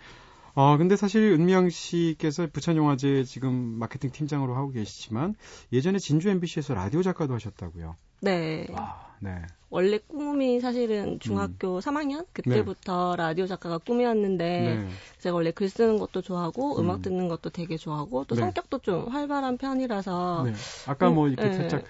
아, 0.56 0.76
근데 0.78 0.96
사실 0.96 1.32
은미양 1.34 1.70
씨께서 1.70 2.48
부천영화제 2.52 3.24
지금 3.24 3.54
마케팅 3.54 4.12
팀장으로 4.12 4.56
하고 4.56 4.72
계시지만 4.72 5.36
예전에 5.72 6.00
진주 6.00 6.30
MBC에서 6.30 6.74
라디오 6.74 7.04
작가도 7.04 7.36
하셨다고요. 7.36 7.96
네. 8.22 8.66
와, 8.72 9.11
네. 9.22 9.42
원래 9.70 10.00
꿈이 10.00 10.60
사실은 10.60 11.18
중학교 11.20 11.80
3학년 11.80 12.26
그때부터 12.34 13.16
라디오 13.16 13.48
작가가 13.48 13.78
꿈이었는데 13.78 14.60
네. 14.60 14.90
제가 15.20 15.34
원래 15.36 15.52
글 15.52 15.70
쓰는 15.70 15.98
것도 15.98 16.22
좋아하고 16.22 16.78
음. 16.78 16.82
음악 16.84 17.02
듣는 17.02 17.30
것도 17.30 17.52
되게 17.52 17.78
좋아하고 17.78 18.26
또 18.26 18.36
네. 18.36 18.42
성격도 18.42 18.80
좀 18.80 19.08
활발한 19.08 19.58
편이라서 19.58 20.44
네. 20.46 20.54
아까 20.88 21.10
뭐 21.10 21.30
이렇게 21.30 21.48
네. 21.48 21.54
살짝 21.54 21.82
코, 21.82 21.88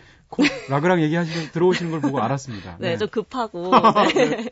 라그랑 0.69 1.01
얘기하시는 1.01 1.51
들어오시는 1.51 1.91
걸 1.91 2.01
보고 2.01 2.21
알았습니다. 2.21 2.77
네, 2.79 2.97
좀 2.97 3.07
급하고. 3.07 3.71
네. 4.15 4.49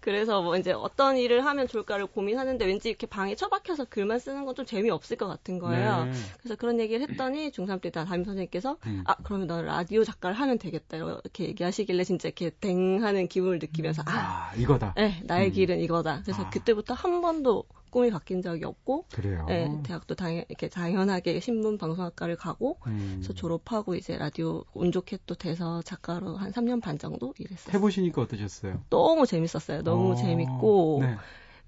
그래서 0.00 0.40
뭐 0.42 0.56
이제 0.56 0.72
어떤 0.72 1.18
일을 1.18 1.44
하면 1.44 1.68
좋을까를 1.68 2.06
고민하는데 2.06 2.64
왠지 2.64 2.88
이렇게 2.88 3.06
방에 3.06 3.34
처박혀서 3.34 3.86
글만 3.90 4.18
쓰는 4.18 4.44
건 4.46 4.54
좀 4.54 4.64
재미없을 4.64 5.16
것 5.16 5.26
같은 5.26 5.58
거예요. 5.58 6.04
네. 6.04 6.12
그래서 6.38 6.56
그런 6.56 6.80
얘기를 6.80 7.06
했더니 7.08 7.50
중3 7.50 7.80
때 7.80 7.90
담임 7.90 8.24
선생님께서 8.24 8.76
음. 8.86 9.02
아, 9.06 9.14
그러면 9.22 9.46
너는 9.46 9.66
라디오 9.66 10.04
작가를 10.04 10.36
하면 10.36 10.58
되겠다. 10.58 10.96
이렇게 10.96 11.44
얘기하시길래 11.48 12.04
진짜 12.04 12.28
이렇게 12.28 12.50
댕 12.60 13.02
하는 13.02 13.28
기분을 13.28 13.58
느끼면서 13.58 14.02
아, 14.06 14.50
아, 14.52 14.52
이거다. 14.56 14.94
네, 14.96 15.20
나의 15.24 15.48
음. 15.48 15.52
길은 15.52 15.80
이거다. 15.80 16.20
그래서 16.22 16.42
아. 16.42 16.50
그때부터 16.50 16.94
한 16.94 17.20
번도 17.20 17.64
꿈이 17.94 18.10
바뀐 18.10 18.42
적이 18.42 18.64
없고 18.64 19.04
그래요. 19.12 19.46
네, 19.46 19.70
대학도 19.84 20.16
당연 20.16 20.44
이렇게 20.48 20.68
당연하게 20.68 21.38
신문 21.38 21.78
방송학과를 21.78 22.34
가고 22.34 22.78
음. 22.88 23.18
그래서 23.20 23.32
졸업하고 23.32 23.94
이제 23.94 24.18
라디오 24.18 24.64
운 24.74 24.90
좋게 24.90 25.18
또 25.26 25.36
돼서 25.36 25.80
작가로 25.82 26.36
한 26.36 26.50
3년 26.50 26.82
반 26.82 26.98
정도 26.98 27.32
일했어요. 27.38 27.72
해 27.72 27.80
보시니까 27.80 28.22
어떠셨어요? 28.22 28.82
너무 28.90 29.26
재밌었어요. 29.26 29.82
너무 29.82 30.12
어, 30.12 30.14
재밌고 30.16 30.98
네. 31.02 31.16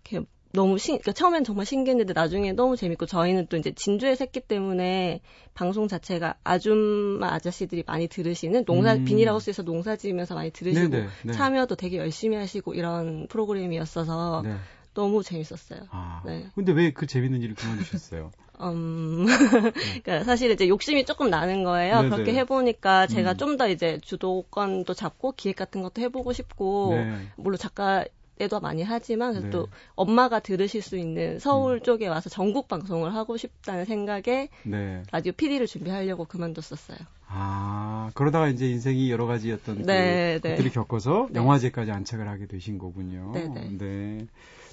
이렇게 0.03 0.27
너무 0.53 0.79
신, 0.79 0.99
그러니까 0.99 1.12
처음엔 1.12 1.45
정말 1.45 1.65
신기했는데 1.65 2.12
나중에 2.12 2.53
너무 2.53 2.77
재밌고 2.77 3.07
저희는 3.07 3.47
또 3.47 3.57
이제 3.57 3.73
진주에 3.73 4.15
샜기 4.15 4.49
때문에 4.49 5.21
방송 5.55 5.87
자체가 5.87 6.37
아줌마 6.43 7.35
아저씨들이 7.35 7.85
많이 7.87 8.09
들으시는 8.09 8.65
농사 8.65 8.95
음. 8.95 9.05
비닐하우스에서 9.05 9.62
농사 9.62 9.95
지으면서 9.95 10.35
많이 10.35 10.51
들으시고 10.51 10.89
네네, 10.89 11.07
네. 11.25 11.33
참여도 11.33 11.77
되게 11.77 11.99
열심히 11.99 12.37
하시고 12.37 12.75
이런 12.75 13.29
프로그램이었어서 13.29 14.43
네. 14.45 14.57
너무 14.96 15.22
재밌었어요. 15.22 15.82
아. 15.90 16.22
네. 16.24 16.46
근데 16.54 16.72
왜 16.72 16.90
그 16.90 17.06
재밌는 17.06 17.42
일을 17.42 17.54
그만두셨어요? 17.54 18.30
음, 18.61 19.26
그러니까 20.02 20.24
사실 20.24 20.50
이제 20.50 20.66
욕심이 20.66 21.04
조금 21.04 21.28
나는 21.28 21.62
거예요. 21.62 21.96
네네. 21.96 22.09
그렇게 22.09 22.32
해보니까 22.35 23.06
제가 23.06 23.32
음. 23.32 23.37
좀더 23.37 23.68
이제 23.68 23.98
주도권도 24.02 24.94
잡고 24.94 25.32
기획 25.32 25.56
같은 25.56 25.82
것도 25.82 26.00
해보고 26.00 26.32
싶고 26.32 26.94
네. 26.94 27.26
물론 27.37 27.59
작가에도 27.59 28.61
많이 28.62 28.82
하지만 28.82 29.35
네. 29.35 29.40
음. 29.40 29.50
또 29.50 29.68
엄마가 29.94 30.40
들으실 30.40 30.80
수 30.80 30.96
있는 30.96 31.38
서울 31.38 31.80
쪽에 31.80 32.06
와서 32.09 32.30
전국 32.30 32.66
방송을 32.66 33.14
하고 33.14 33.37
싶다는 33.37 33.85
생각에 33.85 34.48
네. 34.62 35.02
라디오 35.12 35.32
PD를 35.32 35.66
준비하려고 35.66 36.24
그만뒀었어요. 36.24 36.96
아, 37.28 38.11
그러다가 38.14 38.48
이제 38.48 38.66
인생이 38.70 39.11
여러 39.11 39.26
가지 39.26 39.52
어떤 39.52 39.82
네, 39.82 40.38
그 40.40 40.48
네. 40.48 40.54
것들을 40.54 40.70
겪어서 40.70 41.28
네. 41.30 41.40
영화제까지 41.40 41.90
안착을 41.90 42.26
하게 42.26 42.46
되신 42.46 42.78
거군요. 42.78 43.32
네, 43.35 43.48
네. 43.48 43.68
네. 43.76 44.26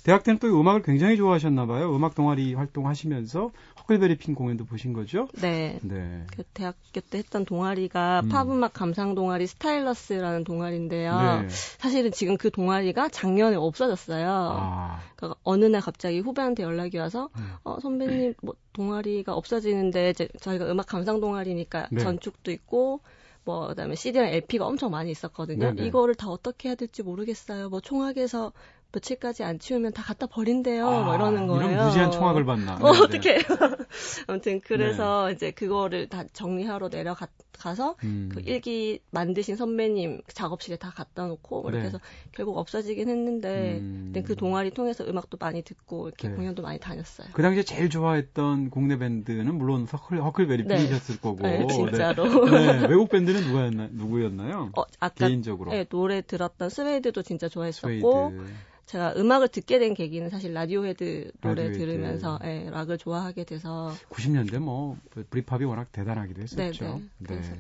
대학 0.04 0.24
때는 0.24 0.40
또 0.40 0.48
음악을 0.60 0.82
굉장히 0.82 1.16
좋아하셨나 1.16 1.66
봐요. 1.66 1.96
음악 1.96 2.14
동아리 2.14 2.54
활동하시면서 2.54 3.52
허클베리 3.80 4.18
핀 4.18 4.36
공연도 4.36 4.66
보신 4.66 4.92
거죠? 4.92 5.28
네. 5.42 5.80
네. 5.82 6.26
그 6.36 6.44
대학교 6.54 7.00
때 7.10 7.20
했던 7.20 7.46
동아리가 7.46 8.22
음. 8.26 8.30
팝음악 8.30 8.74
감상 8.74 9.16
동아리 9.16 9.48
스타일러스라는 9.48 10.44
동아리인데요. 10.44 11.42
네. 11.42 11.48
사실은 11.50 12.12
지금 12.12 12.38
그 12.38 12.52
동아리가 12.52 13.08
작년에 13.10 13.56
없어졌어요. 13.56 14.28
아, 14.30 15.00
그러니까 15.16 15.40
어느 15.44 15.66
날 15.66 15.82
갑자기 15.82 16.20
후배한테 16.20 16.64
연락이 16.64 16.98
와서 16.98 17.30
음. 17.38 17.54
어 17.64 17.80
선배님 17.82 18.36
뭐 18.42 18.56
동아리가 18.74 19.34
없어지는데 19.34 20.10
이제 20.10 20.28
저희가 20.42 20.70
음악 20.70 20.88
감상 20.88 21.22
동아리니까 21.22 21.88
네. 21.92 22.02
전축도 22.02 22.52
있고 22.52 23.00
뭐 23.46 23.68
그다음에 23.68 23.96
CD랑 23.96 24.30
LP가 24.30 24.66
엄청 24.66 24.92
많이 24.92 25.12
있었거든요. 25.12 25.74
네네. 25.74 25.88
이거를 25.88 26.16
다 26.16 26.30
어떻게 26.30 26.70
해야 26.70 26.76
될지 26.76 27.04
모르겠어요. 27.04 27.70
뭐 27.70 27.82
총학에서 27.82 28.52
며칠까지 28.94 29.44
안 29.44 29.60
치우면 29.60 29.94
다 29.94 30.04
갖다 30.04 30.28
버린대요. 30.28 30.86
뭐 30.86 31.12
아, 31.12 31.16
이러는 31.16 31.48
거예요. 31.48 31.72
이런 31.72 31.86
무지한 31.86 32.12
청학을 32.12 32.46
받나. 32.46 32.76
어, 32.76 32.92
네, 32.92 32.92
네. 32.92 33.04
어떻게 33.04 33.38
아무튼 34.28 34.62
그래서 34.62 35.32
이제 35.32 35.52
그거를 35.52 36.08
다 36.08 36.24
정리하러 36.32 36.90
내려가서 36.90 37.96
음. 38.04 38.30
그 38.32 38.42
일기 38.46 39.00
만드신 39.10 39.56
선배님 39.56 40.22
작업실에 40.28 40.78
다 40.78 40.92
갖다 40.96 41.26
놓고 41.26 41.64
뭐 41.64 41.72
이렇게 41.72 41.82
네. 41.84 41.88
해서 41.88 42.00
결국 42.32 42.58
없어지긴 42.58 43.10
했는데 43.10 43.80
음. 43.80 44.14
그 44.26 44.36
동아리 44.36 44.70
통해서 44.72 45.04
음악도 45.06 45.38
많이 45.40 45.64
듣고 45.64 46.08
이렇게 46.08 46.30
네. 46.30 46.36
공연도 46.36 46.62
많이 46.62 46.80
다녔어요. 46.80 47.30
그 47.34 47.42
당시에 47.42 47.64
제일 47.64 47.90
좋아했던 47.90 48.70
국내 48.70 48.98
밴드는 48.98 49.56
물론 49.56 49.86
허클, 49.86 50.22
허클베리 50.22 50.66
네. 50.66 50.90
거고. 51.22 51.42
네, 51.42 51.66
진짜로. 51.68 52.46
네. 52.46 52.80
네. 52.80 52.88
외국 52.88 53.10
밴드는 53.10 53.42
누구였나, 53.42 53.90
누구였나요? 53.92 54.72
어, 54.78 54.84
아까 55.00 55.28
개인적으로. 55.28 55.74
예, 55.74 55.86
노래 55.86 56.22
들었던 56.22 56.70
스웨이드도 56.70 57.24
진짜 57.24 57.48
스웨이드. 57.50 57.54
좋아했었고 57.54 58.34
제가 58.86 59.14
음악을 59.16 59.48
듣게 59.48 59.80
된 59.80 59.94
계기는 59.94 60.30
사실 60.30 60.54
라디오헤드 60.54 61.32
노래 61.42 61.64
라디오헤드. 61.64 61.78
들으면서 61.78 62.38
예, 62.44 62.70
락을 62.70 62.98
좋아하게 62.98 63.46
돼서 63.46 63.92
90년대 64.10 64.60
뭐 64.60 64.98
Britpop이 65.30 65.64
워낙 65.66 65.92
대단하기도 65.92 66.42
했었죠. 66.42 66.86
네, 66.86 67.02
네. 67.20 67.26
그래서. 67.28 67.54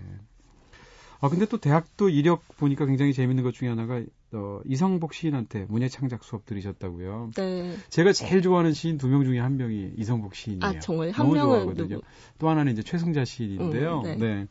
아 1.22 1.30
근데 1.30 1.46
또 1.46 1.58
대학도 1.58 2.10
이력 2.10 2.44
보니까 2.58 2.86
굉장히 2.86 3.14
재밌는 3.14 3.44
것 3.44 3.54
중에 3.54 3.70
하나가 3.70 4.02
어, 4.34 4.60
이성복 4.66 5.14
시인한테 5.14 5.66
문예 5.70 5.88
창작 5.88 6.22
수업 6.26 6.46
들으셨다고요. 6.46 7.32
네. 7.36 7.78
제가 7.90 8.12
제일 8.12 8.42
좋아하는 8.42 8.74
시인 8.74 8.98
두 8.98 9.08
명 9.08 9.24
중에 9.24 9.40
한 9.40 9.56
명이 9.56 9.94
이성복 9.96 10.36
시인이에요. 10.36 10.66
아 10.66 10.80
정말 10.80 11.12
한 11.12 11.26
너무 11.26 11.36
명은 11.36 11.50
좋아하거든요. 11.50 11.88
누구? 11.88 12.02
또 12.40 12.50
하나는 12.50 12.74
이제 12.74 12.84
최승자 12.84 13.24
시인인데요. 13.24 14.00
음, 14.00 14.04
네. 14.04 14.16
네. 14.18 14.48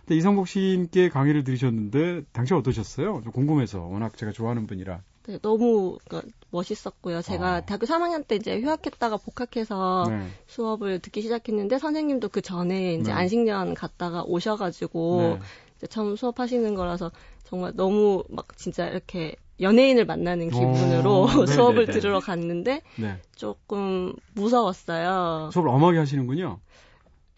근데 0.00 0.16
이성복 0.16 0.48
시인께 0.48 1.10
강의를 1.10 1.44
들으셨는데 1.44 2.22
당시 2.32 2.54
어떠셨어요? 2.54 3.20
좀 3.22 3.30
궁금해서 3.32 3.82
워낙 3.84 4.16
제가 4.16 4.32
좋아하는 4.32 4.66
분이라. 4.66 5.02
네, 5.26 5.38
너무 5.42 5.98
그러니까 6.06 6.30
멋있었고요. 6.50 7.20
제가 7.22 7.54
아. 7.54 7.60
대학교 7.60 7.86
3학년 7.86 8.26
때 8.26 8.36
이제 8.36 8.60
휴학했다가 8.60 9.16
복학해서 9.18 10.06
네. 10.08 10.26
수업을 10.46 11.00
듣기 11.00 11.22
시작했는데 11.22 11.78
선생님도 11.78 12.28
그 12.28 12.40
전에 12.40 12.94
이제 12.94 13.10
네. 13.10 13.12
안식년 13.12 13.74
갔다가 13.74 14.22
오셔가지고 14.22 15.38
네. 15.38 15.46
이제 15.76 15.86
처음 15.88 16.16
수업하시는 16.16 16.74
거라서 16.74 17.10
정말 17.44 17.72
너무 17.74 18.24
막 18.28 18.56
진짜 18.56 18.86
이렇게 18.86 19.36
연예인을 19.60 20.04
만나는 20.04 20.50
기분으로 20.50 21.22
오. 21.22 21.26
수업을 21.46 21.86
들으러 21.86 22.20
갔는데 22.20 22.82
네. 22.96 23.16
조금 23.34 24.14
무서웠어요. 24.34 25.50
수업을 25.52 25.70
엄하게 25.70 25.98
하시는군요. 25.98 26.60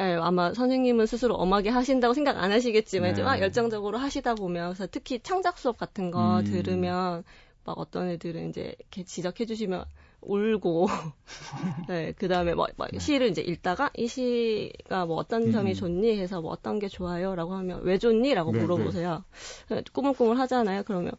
예, 0.01 0.15
아마 0.15 0.55
선생님은 0.55 1.07
스스로 1.07 1.35
엄하게 1.35 1.71
하신다고 1.71 2.15
생각 2.15 2.39
안 2.39 2.53
하시겠지만 2.53 3.13
이제 3.13 3.23
네. 3.23 3.27
막 3.27 3.41
열정적으로 3.41 3.99
하시다 3.99 4.37
보면 4.37 4.75
그래서 4.75 4.87
특히 4.91 5.19
창작 5.21 5.59
수업 5.59 5.77
같은 5.77 6.13
거 6.13 6.39
음. 6.39 6.45
들으면 6.45 7.25
막 7.69 7.79
어떤 7.79 8.09
애들은 8.09 8.49
이제 8.49 8.75
이렇게 8.79 9.05
지적해 9.05 9.45
주시면 9.45 9.85
울고 10.23 10.87
네, 11.87 12.13
그다음에 12.13 12.55
뭐, 12.55 12.67
뭐 12.77 12.87
시를 12.97 13.29
이제 13.29 13.43
읽다가 13.43 13.91
이 13.95 14.09
시가 14.09 15.05
뭐 15.05 15.17
어떤 15.17 15.51
점이 15.51 15.73
음. 15.73 15.75
좋니 15.75 16.19
해서 16.19 16.41
뭐 16.41 16.51
어떤 16.51 16.79
게 16.79 16.89
좋아요라고 16.89 17.53
하면 17.55 17.83
왜 17.83 17.99
좋니라고 17.99 18.53
네, 18.53 18.61
물어보세요. 18.61 19.23
네, 19.69 19.83
꾸물꾸물 19.93 20.39
하잖아요. 20.39 20.83
그러면 20.85 21.13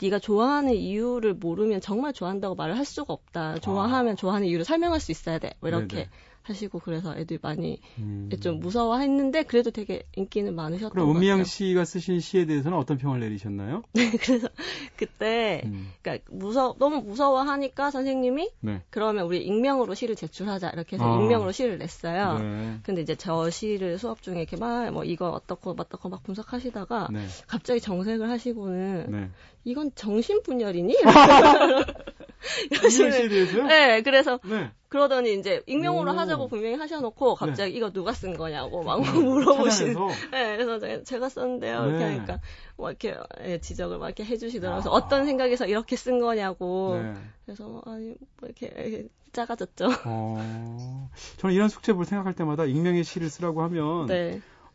네가 0.00 0.20
좋아하는 0.20 0.74
이유를 0.74 1.34
모르면 1.34 1.80
정말 1.80 2.12
좋아한다고 2.12 2.54
말을 2.54 2.78
할 2.78 2.84
수가 2.84 3.12
없다. 3.12 3.58
좋아하면 3.58 4.14
좋아하는 4.14 4.46
이유를 4.46 4.64
설명할 4.64 5.00
수 5.00 5.10
있어야 5.10 5.40
돼. 5.40 5.54
뭐 5.58 5.70
이렇게 5.70 5.96
네네. 5.96 6.08
하시고 6.48 6.78
그래서 6.78 7.16
애들이 7.16 7.38
많이 7.42 7.80
음. 7.98 8.30
좀 8.40 8.60
무서워했는데 8.60 9.42
그래도 9.44 9.70
되게 9.70 10.04
인기는 10.14 10.54
많으셨던 10.54 10.90
그럼 10.90 11.06
것 11.08 11.14
은미양 11.16 11.38
같아요. 11.38 11.44
씨가 11.44 11.84
쓰신 11.84 12.20
시에 12.20 12.46
대해서는 12.46 12.78
어떤 12.78 12.98
평을 12.98 13.20
내리셨나요? 13.20 13.82
그래서 14.22 14.48
그때 14.96 15.62
음. 15.64 15.92
그러니까 16.02 16.24
무서 16.30 16.74
너무 16.78 17.00
무서워하니까 17.02 17.90
선생님이 17.90 18.50
네. 18.60 18.82
그러면 18.90 19.24
우리 19.26 19.44
익명으로 19.44 19.94
시를 19.94 20.14
제출하자 20.16 20.70
이렇게 20.70 20.96
해서 20.96 21.04
아. 21.04 21.20
익명으로 21.20 21.52
시를 21.52 21.78
냈어요. 21.78 22.38
네. 22.38 22.78
근데 22.82 23.02
이제 23.02 23.14
저 23.14 23.50
시를 23.50 23.98
수업 23.98 24.22
중에 24.22 24.38
이렇게 24.38 24.56
막 24.56 24.76
뭐 24.86 25.04
이거 25.04 25.30
어떻고 25.30 25.74
어떻고 25.76 26.08
막 26.08 26.22
분석하시다가 26.22 27.08
네. 27.12 27.26
갑자기 27.46 27.80
정색을 27.80 28.30
하시고는 28.30 29.06
네. 29.08 29.30
이건 29.64 29.90
정신 29.94 30.42
분열이니? 30.42 30.96
은미양 32.72 32.90
씨에 32.90 33.28
대해서요? 33.28 33.66
네, 33.66 34.02
그래서 34.02 34.38
네. 34.44 34.70
그러더니 34.88 35.34
이제 35.34 35.62
익명으로 35.66 36.12
오. 36.12 36.14
하자고 36.14 36.48
분명히 36.48 36.76
하셔놓고 36.76 37.34
갑자기 37.34 37.74
이거 37.74 37.90
누가 37.90 38.12
쓴 38.12 38.36
거냐고 38.36 38.82
막 38.82 39.00
물어보시는. 39.02 39.94
찾아내서 39.94 40.08
네, 40.30 40.56
그래서 40.56 41.02
제가, 41.04 41.28
썼는데요. 41.28 41.86
이렇게 41.86 41.98
네. 41.98 42.04
하니까 42.04 42.40
막 42.76 42.88
이렇게 42.88 43.16
예, 43.44 43.58
지적을 43.58 43.98
막 43.98 44.06
이렇게 44.06 44.24
해주시더라고요. 44.24 44.82
그래서 44.82 44.94
아. 44.94 44.98
어떤 44.98 45.26
생각에서 45.26 45.66
이렇게 45.66 45.96
쓴 45.96 46.20
거냐고. 46.20 47.00
네. 47.02 47.14
그래서 47.44 47.68
뭐, 47.68 47.82
아니 47.86 48.14
뭐 48.40 48.48
이렇게, 48.48 48.66
이렇게 48.66 49.08
작아졌죠. 49.32 49.88
어, 50.04 51.10
저는 51.36 51.54
이런 51.54 51.68
숙제를 51.68 52.04
생각할 52.04 52.32
때마다 52.34 52.64
익명의 52.64 53.04
시를 53.04 53.28
쓰라고 53.28 53.62
하면 53.64 54.06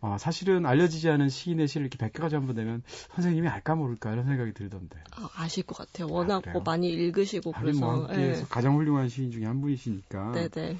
네. 0.02 0.08
어, 0.08 0.18
사실은 0.18 0.66
알려지지 0.66 1.10
않은 1.10 1.30
시인의 1.30 1.68
시를 1.68 1.88
이렇게 1.88 1.98
100개 2.04 2.20
가지 2.22 2.36
한번 2.36 2.56
내면 2.56 2.82
선생님이 3.16 3.48
알까 3.48 3.76
모를까 3.76 4.12
이런 4.14 4.26
생각이 4.26 4.54
들던데. 4.54 4.98
아, 5.12 5.30
아실 5.36 5.64
것 5.64 5.78
같아요. 5.78 6.08
워낙 6.12 6.42
그래요? 6.42 6.54
뭐 6.54 6.64
많이 6.66 6.90
읽으시고 6.90 7.52
하긴 7.52 7.80
뭐 7.80 7.90
그래서. 8.08 8.14
함께해서 8.14 8.48
가장 8.48 8.76
훌륭한 8.78 9.10
시인 9.10 9.32
중에 9.32 9.46
한 9.46 9.62
분이시니까. 9.62 10.32
네, 10.34 10.48
네. 10.50 10.78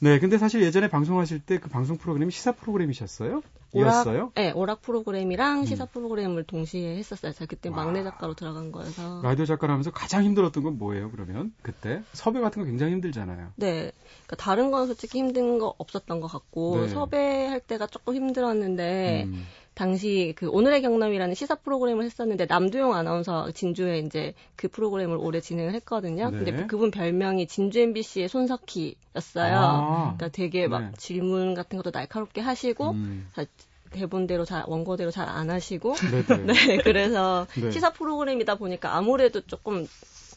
네, 0.00 0.18
근데 0.18 0.36
사실 0.36 0.62
예전에 0.62 0.88
방송하실 0.88 1.40
때 1.40 1.58
그 1.58 1.68
방송 1.70 1.96
프로그램이 1.96 2.30
시사 2.32 2.52
프로그램이셨어요? 2.52 3.42
오락? 3.72 4.32
네, 4.34 4.52
오락 4.52 4.82
프로그램이랑 4.82 5.60
음. 5.60 5.64
시사 5.66 5.86
프로그램을 5.86 6.44
동시에 6.44 6.96
했었어요. 6.96 7.32
제가 7.32 7.46
그때 7.46 7.68
와. 7.68 7.76
막내 7.76 8.02
작가로 8.02 8.34
들어간 8.34 8.72
거여서. 8.72 9.20
라디오 9.22 9.44
작가를 9.44 9.72
하면서 9.72 9.90
가장 9.90 10.24
힘들었던 10.24 10.62
건 10.62 10.78
뭐예요, 10.78 11.10
그러면? 11.10 11.52
그때? 11.62 12.02
섭외 12.12 12.40
같은 12.40 12.62
거 12.62 12.66
굉장히 12.66 12.92
힘들잖아요. 12.92 13.52
네. 13.56 13.92
그러니까 14.26 14.36
다른 14.36 14.70
건 14.70 14.86
솔직히 14.86 15.18
힘든 15.18 15.58
거 15.58 15.74
없었던 15.78 16.20
것 16.20 16.26
같고 16.28 16.80
네. 16.82 16.88
섭외할 16.88 17.60
때가 17.60 17.86
조금 17.86 18.14
힘들었는데 18.14 19.24
음, 19.24 19.46
당시 19.76 20.32
그 20.36 20.48
오늘의 20.48 20.80
경남이라는 20.80 21.34
시사 21.34 21.56
프로그램을 21.56 22.02
했었는데 22.06 22.46
남두용 22.46 22.94
아나운서 22.94 23.50
진주에 23.50 23.98
이제 23.98 24.32
그 24.56 24.68
프로그램을 24.68 25.18
오래 25.18 25.38
진행을 25.42 25.74
했거든요. 25.74 26.30
네. 26.30 26.36
근데 26.38 26.66
그분 26.66 26.90
별명이 26.90 27.46
진주 27.46 27.80
MBC의 27.80 28.28
손석희였어요. 28.28 29.54
아. 29.54 30.14
그러니까 30.16 30.28
되게 30.28 30.66
막 30.66 30.80
네. 30.80 30.90
질문 30.96 31.52
같은 31.54 31.76
것도 31.76 31.90
날카롭게 31.92 32.40
하시고 32.40 32.92
음, 32.92 33.28
사- 33.34 33.44
대본대로 33.90 34.46
잘 34.46 34.64
원고대로 34.66 35.10
잘 35.10 35.28
안 35.28 35.50
하시고 35.50 35.94
네네. 35.94 36.52
네 36.52 36.76
그래서 36.78 37.46
네. 37.60 37.70
시사 37.70 37.92
프로그램이다 37.92 38.54
보니까 38.54 38.96
아무래도 38.96 39.42
조금 39.42 39.86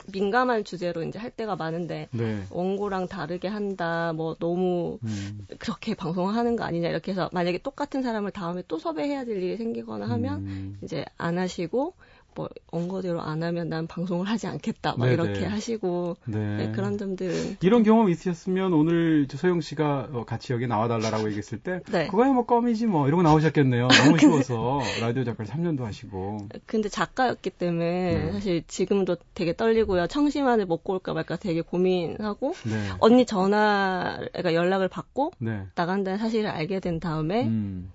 민감한 0.08 0.64
주제로 0.64 1.04
이제 1.04 1.20
할 1.20 1.32
때가 1.32 1.56
많은데 1.56 2.08
네. 2.12 2.44
원고랑 2.50 3.08
다르게 3.08 3.48
한다 3.48 4.14
뭐 4.14 4.36
너무 4.36 5.00
음, 5.04 5.46
그렇게 5.60 5.96
방송을 5.96 6.36
하는 6.36 6.56
거 6.56 6.64
아니냐 6.64 6.90
이렇게 6.90 7.12
해서 7.12 7.30
만약에 7.34 7.60
똑같은 7.60 8.02
사람을 8.02 8.32
다음에 8.32 8.64
또 8.68 8.80
섭외해야 8.80 9.26
될 9.26 9.42
일이 9.42 9.58
생기거나 9.58 10.10
하면 10.10 10.40
음, 10.40 10.78
이제 10.84 11.06
안 11.18 11.38
하시고 11.38 11.94
뭐 12.40 12.48
원고대로 12.72 13.22
안 13.22 13.44
하면 13.44 13.68
난 13.68 13.86
방송을 13.86 14.26
하지 14.26 14.48
않겠다 14.48 14.96
막 14.96 15.08
네네. 15.08 15.14
이렇게 15.14 15.46
하시고 15.46 16.16
네. 16.26 16.56
네, 16.56 16.72
그런 16.72 16.98
점들은 16.98 17.58
이런 17.62 17.84
경험 17.84 18.10
있으셨으면 18.10 18.72
오늘 18.72 19.28
저 19.28 19.36
소영 19.36 19.60
씨가 19.60 20.10
어, 20.14 20.24
같이 20.26 20.54
여기 20.54 20.66
나와달라고 20.66 21.28
얘기했을 21.28 21.60
때 21.60 21.82
네. 21.92 22.08
그거야 22.08 22.32
뭐 22.32 22.46
껌이지 22.46 22.86
뭐 22.86 23.10
이러고 23.10 23.24
나오셨겠네요. 23.24 23.90
너무 24.06 24.18
쉬워서 24.18 24.80
라디오 25.02 25.26
작가를 25.26 25.52
3년도 25.52 25.82
하시고. 25.82 26.48
근데 26.66 26.88
작가였기 26.88 27.50
때문에 27.50 28.14
네. 28.14 28.32
사실 28.32 28.64
지금도 28.68 29.18
되게 29.34 29.54
떨리고요 29.54 30.08
청심환을 30.08 30.66
먹고 30.66 30.94
올까 30.94 31.14
말까 31.14 31.36
되게 31.36 31.60
고민하고 31.60 32.54
네. 32.64 32.90
언니 33.00 33.26
전화 33.26 34.18
그러니까 34.32 34.54
연락을 34.54 34.88
받고 34.88 35.34
네. 35.40 35.64
나간다는 35.76 36.18
사실을 36.18 36.50
알게 36.50 36.80
된 36.80 37.02
다음에 37.02 37.48
음. 37.48 37.92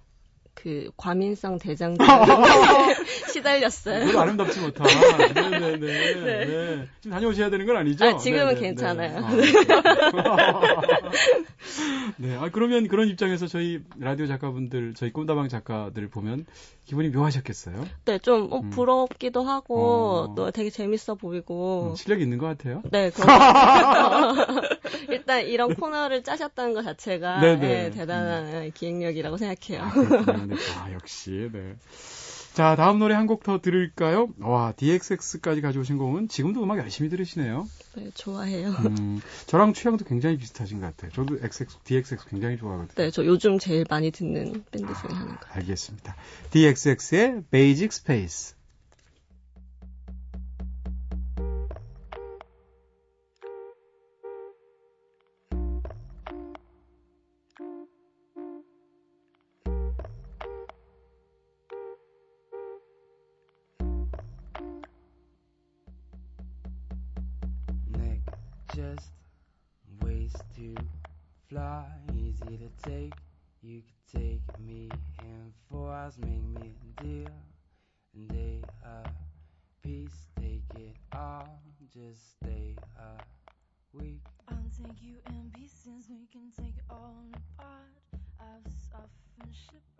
그 0.55 0.91
과민성 0.97 1.59
대장증 1.59 2.05
시달렸어요. 3.33 4.07
별로 4.07 4.21
아름답지 4.21 4.61
못한. 4.61 4.87
네네 5.35 5.77
네. 5.79 5.79
네. 6.47 6.89
지금 7.01 7.11
다녀오셔야 7.15 7.51
되는 7.51 7.67
건 7.67 7.77
아니죠? 7.77 8.05
아, 8.05 8.17
지금은 8.17 8.55
네네네. 8.55 8.61
괜찮아요. 8.61 9.25
아, 9.25 9.31
네. 12.17 12.37
아, 12.37 12.51
그러면 12.53 12.87
그런 12.89 13.09
입장에서 13.09 13.47
저희 13.47 13.81
라디오 13.99 14.27
작가분들, 14.27 14.95
저희 14.95 15.13
꿈다방 15.13 15.49
작가들 15.49 16.09
보면 16.09 16.47
기분이 16.85 17.09
묘하셨겠어요? 17.09 17.87
네, 18.05 18.19
좀 18.19 18.53
어, 18.53 18.61
음. 18.61 18.71
부럽기도 18.71 19.43
하고 19.43 20.29
어. 20.31 20.35
또 20.37 20.51
되게 20.51 20.71
재밌어 20.71 21.15
보이고. 21.15 21.91
음, 21.91 21.97
실력 21.97 22.21
있는 22.21 22.39
것 22.39 22.47
같아요. 22.47 22.83
네. 22.91 23.11
일단 25.09 25.47
이런 25.47 25.75
코너를 25.75 26.23
짜셨다는 26.23 26.75
것 26.75 26.83
자체가 26.83 27.41
네네. 27.41 27.87
예, 27.87 27.91
대단한 27.91 28.71
기획력이라고 28.73 29.37
생각해요. 29.39 29.83
아. 29.83 30.44
네. 30.49 30.57
아, 30.79 30.93
역시, 30.93 31.49
네. 31.53 31.77
자, 32.55 32.77
다음 32.77 33.01
노래 33.01 33.15
한 33.17 33.27
곡 33.27 33.43
더 33.43 33.61
들을까요? 33.61 34.29
와, 34.39 34.73
DXX까지 34.77 35.61
가져오신 35.61 35.99
곡은 35.99 36.29
지금도 36.29 36.63
음악 36.63 36.79
열심히 36.79 37.11
들으시네요. 37.11 37.67
네, 37.97 38.11
좋아해요. 38.15 38.69
음, 38.71 39.21
저랑 39.47 39.73
취향도 39.75 40.05
굉장히 40.05 40.37
비슷하신 40.37 40.81
것 40.81 40.87
같아요. 40.87 41.11
저도 41.13 41.37
XX, 41.43 41.79
DXX 41.83 42.27
굉장히 42.29 42.57
좋아하거든요. 42.57 42.95
네, 42.95 43.11
저 43.11 43.25
요즘 43.25 43.59
제일 43.59 43.85
많이 43.91 44.13
듣는 44.13 44.65
밴드 44.71 44.87
중에 44.87 45.11
하나가. 45.17 45.41
알겠습니다. 45.55 46.15
DXX의 46.51 47.43
Basic 47.51 47.89
Space. 47.93 48.55
Nick, 48.55 48.64
just 68.75 69.11
ways 70.03 70.33
to 70.57 70.75
fly, 71.49 71.85
easy 72.17 72.59
to 72.59 72.91
take. 72.91 73.15
You 73.63 73.83
could 73.83 74.21
take 74.21 74.59
me 74.59 74.89
in 75.21 75.53
four 75.71 75.93
hours, 75.93 76.19
make 76.19 76.43
me 76.61 76.73
a 76.83 77.03
deal, 77.03 77.31
and 78.15 78.29
day 78.29 78.63
a 78.85 79.09
piece. 79.81 80.27
Take 80.41 80.65
it 80.77 80.97
all, 81.13 81.63
just 81.93 82.37
stay 82.43 82.75
a 82.99 83.97
week. 83.97 84.27
I'll 84.49 84.57
take 84.77 85.01
you 85.01 85.19
in 85.29 85.53
pieces, 85.55 86.11
we 86.11 86.27
can 86.33 86.51
take 86.59 86.77
it 86.77 86.85
all 86.91 87.25
apart. 87.31 87.95
I've 88.41 88.73
suffered 88.91 89.55
shipwrecks 89.55 89.94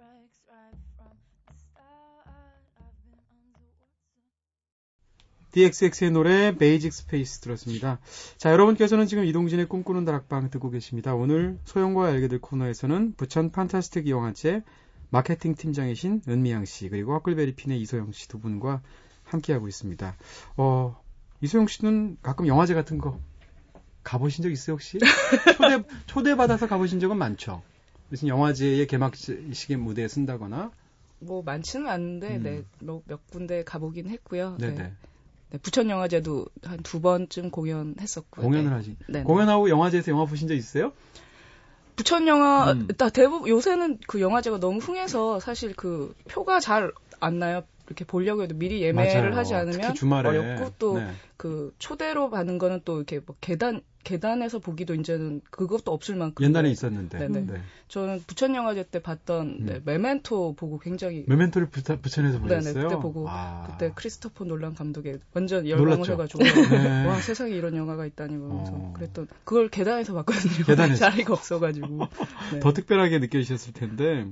DXX의 5.55 6.11
노래 6.11 6.57
Basic 6.57 6.89
Space 6.89 7.41
들었습니다. 7.41 8.01
자, 8.39 8.51
여러분께서는 8.51 9.07
지금 9.07 9.25
이동진의 9.25 9.67
꿈꾸는 9.69 10.05
다락방 10.05 10.51
듣고 10.51 10.69
계십니다. 10.69 11.15
오늘 11.15 11.59
소영과 11.65 12.09
알게 12.09 12.27
될 12.27 12.41
코너에서는 12.41 13.15
부천 13.17 13.53
판타스틱 13.53 14.09
영화제 14.09 14.65
마케팅 15.11 15.55
팀장이신 15.55 16.23
은미양 16.29 16.65
씨 16.65 16.89
그리고 16.89 17.13
허클베리 17.15 17.55
핀의 17.55 17.81
이소영 17.83 18.11
씨 18.11 18.27
두 18.27 18.41
분과 18.41 18.83
함께하고 19.23 19.69
있습니다. 19.69 20.17
어, 20.57 21.01
이소영 21.41 21.69
씨는 21.69 22.17
가끔 22.21 22.49
영화제 22.49 22.75
같은 22.75 22.99
거 22.99 23.21
가보신 24.03 24.43
적 24.43 24.51
있어요 24.51 24.75
혹시? 24.75 24.99
초대 25.57 25.85
초대 26.07 26.35
받아서 26.35 26.67
가보신 26.67 26.99
적은 26.99 27.17
많죠. 27.17 27.63
무슨 28.09 28.27
영화제의 28.27 28.89
개막식의 28.89 29.77
무대에 29.77 30.09
쓴다거나. 30.09 30.73
뭐 31.21 31.43
많지는 31.43 31.87
않은데 31.87 32.37
음. 32.39 32.43
네, 32.43 32.65
몇, 32.81 33.03
몇 33.07 33.31
군데 33.31 33.63
가보긴 33.63 34.09
했고요. 34.09 34.57
네. 34.59 34.71
네 34.71 34.83
네. 34.83 34.93
네, 35.55 35.59
부천 35.59 35.89
영화제도 35.89 36.47
한 36.65 36.83
두 36.83 37.01
번쯤 37.01 37.51
공연했었고요. 37.51 38.45
공연을 38.45 38.71
네. 38.71 38.77
하시. 38.77 38.97
네. 39.09 39.23
공연하고 39.23 39.71
영화제에서 39.71 40.11
영화 40.11 40.25
보신 40.27 40.49
적 40.49 40.55
있어요? 40.55 40.93
부천 41.95 42.27
영화 42.27 42.73
음. 42.73 42.89
나 42.99 43.09
대부분 43.09 43.49
요새는 43.49 43.99
그 44.09 44.21
영화제가 44.21 44.59
너무 44.59 44.79
흥해서 44.81 45.39
사실 45.39 45.73
그 45.75 46.13
표가 46.29 46.59
잘 46.61 46.93
안 47.21 47.39
나요. 47.39 47.63
이렇게 47.87 48.05
보려고 48.05 48.43
해도 48.43 48.55
미리 48.57 48.83
예매를 48.83 49.31
맞아요. 49.31 49.37
하지 49.39 49.55
않으면 49.55 49.81
특히 49.81 49.95
주말에. 49.95 50.29
어렵고 50.29 50.75
또 50.79 50.99
네. 50.99 51.11
그 51.37 51.73
초대로 51.79 52.29
받는 52.31 52.59
거는 52.59 52.81
또 52.85 52.97
이렇게 52.97 53.21
뭐 53.21 53.37
계단 53.41 53.81
계단에서 54.05 54.59
보기도 54.59 54.95
이제는 54.95 55.41
그것도 55.51 55.93
없을 55.93 56.17
만큼 56.17 56.45
옛날에 56.45 56.69
네. 56.69 56.73
있었는데. 56.73 57.19
네네. 57.19 57.41
네. 57.47 57.61
저는 57.89 58.23
부천 58.27 58.55
영화제 58.55 58.85
때 58.85 59.01
봤던 59.01 59.47
음. 59.61 59.67
네, 59.67 59.81
메멘토 59.85 60.55
보고 60.55 60.79
굉장히 60.79 61.25
메멘토를 61.27 61.69
부타, 61.69 61.97
부천에서 61.97 62.39
네네 62.41 62.57
보셨어요? 62.57 62.89
그때 62.89 63.01
보고 63.01 63.27
아. 63.29 63.67
그때 63.71 63.93
크리스토퍼 63.95 64.45
놀란 64.45 64.75
감독의 64.75 65.21
완전? 65.33 65.69
열광을 65.69 66.09
해가지고 66.11 66.43
네. 66.43 67.07
와 67.07 67.21
세상에 67.21 67.53
이런 67.53 67.77
영화가 67.77 68.05
있다니 68.07 68.37
그러면서 68.37 68.73
어. 68.75 68.93
그랬던 68.97 69.29
그걸 69.45 69.69
계단에서 69.69 70.13
봤거든요. 70.15 70.65
계단에서. 70.67 70.99
자리가 71.11 71.33
없어가지고 71.33 72.07
네. 72.53 72.61
더 72.61 72.73
특별하게 72.73 73.19
느껴지셨을 73.19 73.73
텐데 73.73 74.27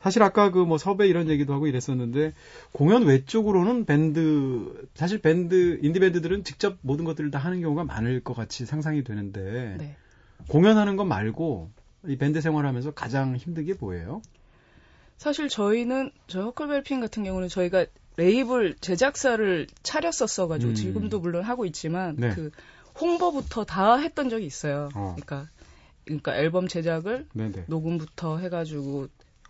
사실 0.00 0.22
아까 0.22 0.50
그 0.50 0.62
뭐 0.72 0.78
섭외 0.78 1.06
이런 1.06 1.28
얘기도 1.28 1.52
하고 1.52 1.66
이랬었는데 1.66 2.32
공연 2.72 3.04
외쪽으로는 3.04 3.84
밴드 3.84 4.88
사실 4.94 5.20
밴드 5.20 5.78
인디 5.82 6.00
밴드들은 6.00 6.44
직접 6.44 6.78
모든 6.80 7.04
것들을 7.04 7.30
다 7.30 7.38
하는 7.38 7.60
경우가 7.60 7.84
많을 7.84 8.20
것 8.20 8.34
같이 8.34 8.64
상상이 8.64 9.04
되 9.04 9.11
는데 9.14 9.76
네. 9.78 9.96
공연하는 10.48 10.96
것 10.96 11.04
말고 11.04 11.70
이 12.06 12.16
밴드 12.16 12.40
생활하면서 12.40 12.92
가장 12.92 13.36
힘든 13.36 13.64
게 13.64 13.74
뭐예요? 13.74 14.22
사실 15.18 15.48
저희는 15.48 16.10
저 16.26 16.42
허클벨핀 16.42 17.00
같은 17.00 17.22
경우는 17.22 17.48
저희가 17.48 17.86
레이블 18.16 18.74
제작사를 18.80 19.66
차렸었어가지고 19.82 20.72
음. 20.72 20.74
지금도 20.74 21.20
물론 21.20 21.44
하고 21.44 21.64
있지만 21.64 22.16
네. 22.16 22.30
그 22.30 22.50
홍보부터 23.00 23.64
다 23.64 23.96
했던 23.96 24.28
적이 24.28 24.46
있어요. 24.46 24.88
어. 24.94 25.14
그러니까 25.16 25.48
그러니까 26.04 26.36
앨범 26.36 26.68
제작을 26.68 27.28
네네. 27.32 27.64
녹음부터 27.68 28.38
해가지고 28.38 29.08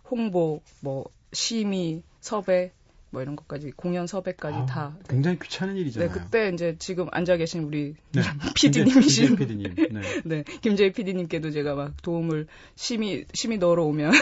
홍보, 0.09 0.61
뭐 0.79 1.05
심의, 1.31 2.03
섭외, 2.21 2.71
뭐 3.13 3.21
이런 3.21 3.35
것까지 3.35 3.71
공연 3.75 4.07
섭외까지 4.07 4.57
아, 4.57 4.65
다. 4.65 4.97
굉장히 5.07 5.37
귀찮은 5.37 5.75
네, 5.75 5.81
일이잖아요. 5.81 6.09
그때 6.09 6.49
이제 6.51 6.75
지금 6.79 7.07
앉아 7.11 7.37
계신 7.37 7.61
우리 7.61 7.93
네. 8.11 8.21
PD님이신 8.55 9.35
PD님. 9.35 9.75
네. 9.93 10.01
네, 10.25 10.43
김재희 10.61 10.91
PD님께도 10.91 11.51
제가 11.51 11.75
막 11.75 12.01
도움을 12.01 12.47
심의 12.73 13.25
심의 13.31 13.59
넣으러 13.59 13.83
오면 13.83 14.13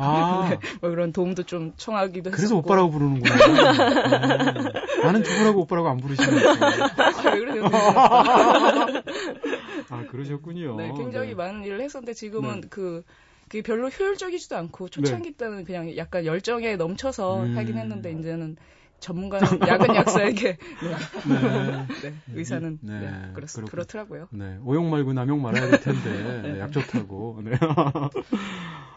아, 0.00 0.58
뭐 0.80 0.88
그런 0.88 1.12
도움도 1.12 1.42
좀 1.42 1.74
청하기도 1.76 2.30
그래서 2.30 2.54
했었고. 2.54 2.60
오빠라고 2.60 2.90
부르는구나. 2.90 3.34
음. 4.96 5.02
나는 5.02 5.20
누구라고 5.20 5.60
오빠라고 5.60 5.88
안 5.90 5.98
부르시는 5.98 6.38
아, 6.38 7.30
왜 7.30 7.38
그러세요? 7.40 7.64
아, 9.90 10.06
그러셨군요. 10.10 10.76
네, 10.76 10.90
굉장히 10.96 11.28
네. 11.28 11.34
많은 11.34 11.64
일을 11.64 11.82
했었는데 11.82 12.14
지금은 12.14 12.62
네. 12.62 12.68
그 12.70 13.04
그게 13.48 13.62
별로 13.62 13.88
효율적이지도 13.88 14.56
않고 14.56 14.88
초창기 14.88 15.32
때는 15.32 15.64
그냥 15.64 15.96
약간 15.96 16.24
열정에 16.24 16.76
넘쳐서 16.76 17.44
음. 17.44 17.56
하긴 17.56 17.78
했는데 17.78 18.12
이제는 18.12 18.56
전문가는 19.00 19.46
약은 19.66 19.94
약사에게 19.94 20.58
네. 20.80 21.86
네, 22.02 22.14
의사는 22.34 22.78
네, 22.82 23.00
네, 23.00 23.12
그렇. 23.32 23.46
그렇더라고요. 23.70 24.28
네, 24.32 24.58
오용 24.64 24.90
말고 24.90 25.12
남용 25.12 25.40
말아야 25.40 25.68
될 25.70 25.80
텐데 25.80 26.42
네, 26.42 26.60
약 26.60 26.72
좋다고. 26.72 27.40
네. 27.44 27.52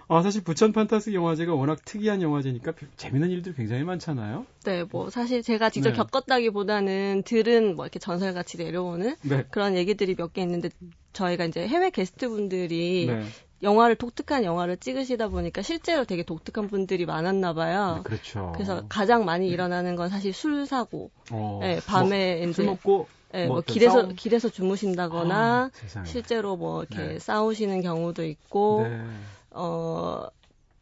아 0.08 0.22
사실 0.24 0.44
부천 0.44 0.74
판타스 0.74 1.14
영화제가 1.14 1.54
워낙 1.54 1.80
특이한 1.86 2.22
영화제니까 2.22 2.74
재밌는 2.98 3.30
일들 3.30 3.54
굉장히 3.54 3.84
많잖아요. 3.86 4.46
네, 4.66 4.84
뭐 4.84 5.10
사실 5.10 5.42
제가 5.42 5.70
직접 5.70 5.92
네. 5.92 5.96
겪었다기보다는 5.96 7.24
들은 7.26 7.76
뭐 7.78 7.86
이렇게 7.86 8.00
전설같이 8.00 8.58
내려오는 8.58 9.16
네. 9.22 9.46
그런 9.52 9.78
얘기들이 9.78 10.16
몇 10.16 10.34
개 10.34 10.42
있는데 10.42 10.70
저희가 11.14 11.46
이제 11.46 11.66
해외 11.68 11.90
게스트분들이 11.92 13.06
네. 13.08 13.22
영화를 13.64 13.96
독특한 13.96 14.44
영화를 14.44 14.78
찍으시다 14.78 15.28
보니까 15.30 15.62
실제로 15.62 16.04
되게 16.06 16.24
독특한 16.24 16.68
분들이 16.68 17.06
많았나 17.06 17.54
봐요. 17.54 18.02
그렇죠. 18.04 18.52
그래서 18.56 18.84
가장 18.90 19.26
많이 19.26 19.48
일어나는 19.50 19.96
건 19.96 20.10
사실 20.10 20.34
술 20.34 20.66
사고. 20.66 21.12
어, 21.32 21.60
네, 21.62 21.80
밤에 21.86 22.38
뭐, 22.38 22.44
이제 22.50 22.54
술 22.54 22.66
먹고 22.66 23.08
네, 23.34 23.46
뭐 23.48 23.56
뭐 23.58 23.62
길에서 23.62 24.02
싸움? 24.02 24.16
길에서 24.16 24.50
주무신다거나 24.50 25.70
아. 25.72 26.04
실제로 26.06 26.56
뭐 26.58 26.82
이렇게 26.84 27.14
네. 27.14 27.20
싸우시는 27.20 27.82
경우도 27.82 28.26
있고 28.26 28.84
네. 28.84 29.06
어, 29.52 30.26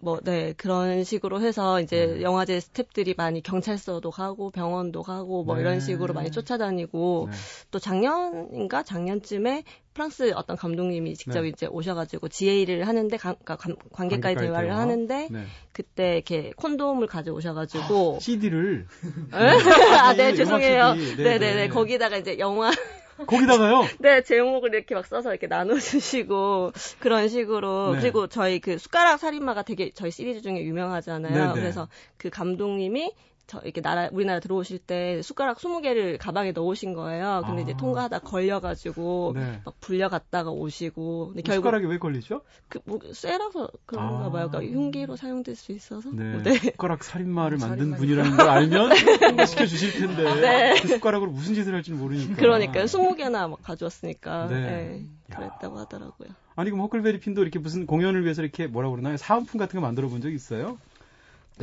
뭐, 0.01 0.19
네, 0.23 0.53
그런 0.55 1.03
식으로 1.03 1.41
해서 1.41 1.81
이제 1.81 2.05
네. 2.17 2.21
영화제 2.21 2.57
스탭들이 2.59 3.17
많이 3.17 3.41
경찰서도 3.43 4.09
가고 4.11 4.49
병원도 4.49 5.03
가고 5.03 5.43
뭐 5.43 5.55
네. 5.55 5.61
이런 5.61 5.79
식으로 5.81 6.13
많이 6.13 6.31
쫓아다니고 6.31 7.27
네. 7.29 7.37
또 7.71 7.79
작년인가 7.79 8.83
작년쯤에 8.83 9.63
프랑스 9.93 10.31
어떤 10.35 10.55
감독님이 10.55 11.15
직접 11.15 11.41
네. 11.41 11.49
이제 11.49 11.65
오셔가지고 11.65 12.29
지혜를 12.29 12.87
하는데 12.87 13.17
관, 13.17 13.35
그러니까 13.43 13.57
관- 13.57 13.75
관객과의 13.91 14.37
대화를 14.37 14.69
대화. 14.69 14.79
하는데 14.79 15.27
네. 15.29 15.43
그때 15.73 16.13
이렇게 16.15 16.51
콘돔을 16.55 17.07
가져 17.07 17.33
오셔가지고 17.33 18.19
CD를 18.21 18.87
아, 19.31 20.13
네, 20.13 20.27
음악 20.29 20.35
죄송해요. 20.35 20.95
CD. 20.95 21.15
네, 21.17 21.23
네네네. 21.23 21.55
네. 21.55 21.67
거기다가 21.67 22.17
이제 22.17 22.39
영화, 22.39 22.71
거기다가요. 23.25 23.83
네, 23.99 24.21
제목을 24.23 24.73
이렇게 24.73 24.95
막 24.95 25.05
써서 25.05 25.31
이렇게 25.31 25.47
나눠주시고, 25.47 26.73
그런 26.99 27.27
식으로. 27.27 27.93
네. 27.95 28.01
그리고 28.01 28.27
저희 28.27 28.59
그 28.59 28.77
숟가락 28.77 29.19
살인마가 29.19 29.63
되게 29.63 29.91
저희 29.91 30.11
시리즈 30.11 30.41
중에 30.41 30.63
유명하잖아요. 30.63 31.33
네네. 31.33 31.53
그래서 31.53 31.87
그 32.17 32.29
감독님이 32.29 33.13
저 33.49 33.59
이렇게 33.63 33.81
나라 33.81 34.07
우리나라 34.11 34.39
들어오실 34.39 34.77
때 34.77 35.21
숟가락 35.23 35.57
20개를 35.57 36.17
가방에 36.19 36.51
넣으신 36.51 36.93
거예요. 36.93 37.41
근데 37.47 37.61
아. 37.61 37.63
이제 37.63 37.73
통과하다 37.75 38.19
걸려가지고 38.19 39.31
네. 39.35 39.61
막 39.65 39.73
불려갔다가 39.81 40.51
오시고. 40.51 41.29
근데 41.29 41.41
결국 41.41 41.61
숟가락이 41.63 41.85
왜 41.87 41.97
걸리죠? 41.97 42.41
그 42.69 42.79
뭐 42.85 42.99
쇠라서 43.11 43.67
그런가 43.87 44.25
아. 44.27 44.29
봐요. 44.31 44.49
그러니까 44.51 44.73
흉기로 44.73 45.15
사용될 45.15 45.55
수 45.55 45.71
있어서. 45.71 46.09
네. 46.11 46.41
네. 46.43 46.53
숟가락 46.55 47.03
살인마를 47.03 47.57
만든 47.57 47.77
살인마. 47.77 47.97
분이라는 47.97 48.37
걸 48.37 48.47
알면 48.49 48.91
시켜 49.47 49.65
주실 49.65 49.93
텐데 49.93 50.23
네. 50.41 50.79
그 50.81 50.87
숟가락으로 50.87 51.31
무슨 51.31 51.55
짓을 51.55 51.73
할지 51.73 51.91
모르니까. 51.91 52.35
그러니까요. 52.35 52.85
20개나 52.85 53.49
막 53.49 53.61
가져왔으니까. 53.63 54.47
네. 54.47 54.59
네. 54.61 55.05
야. 55.33 55.35
그랬다고 55.37 55.79
하더라고요. 55.79 56.29
아니 56.55 56.69
그럼 56.69 56.83
허클베리 56.83 57.19
핀도 57.19 57.41
이렇게 57.41 57.57
무슨 57.57 57.85
공연을 57.87 58.23
위해서 58.23 58.41
이렇게 58.43 58.67
뭐라 58.67 58.89
그러나요? 58.89 59.17
사은품 59.17 59.57
같은 59.59 59.79
거 59.79 59.85
만들어 59.85 60.07
본 60.09 60.21
적 60.21 60.29
있어요? 60.31 60.77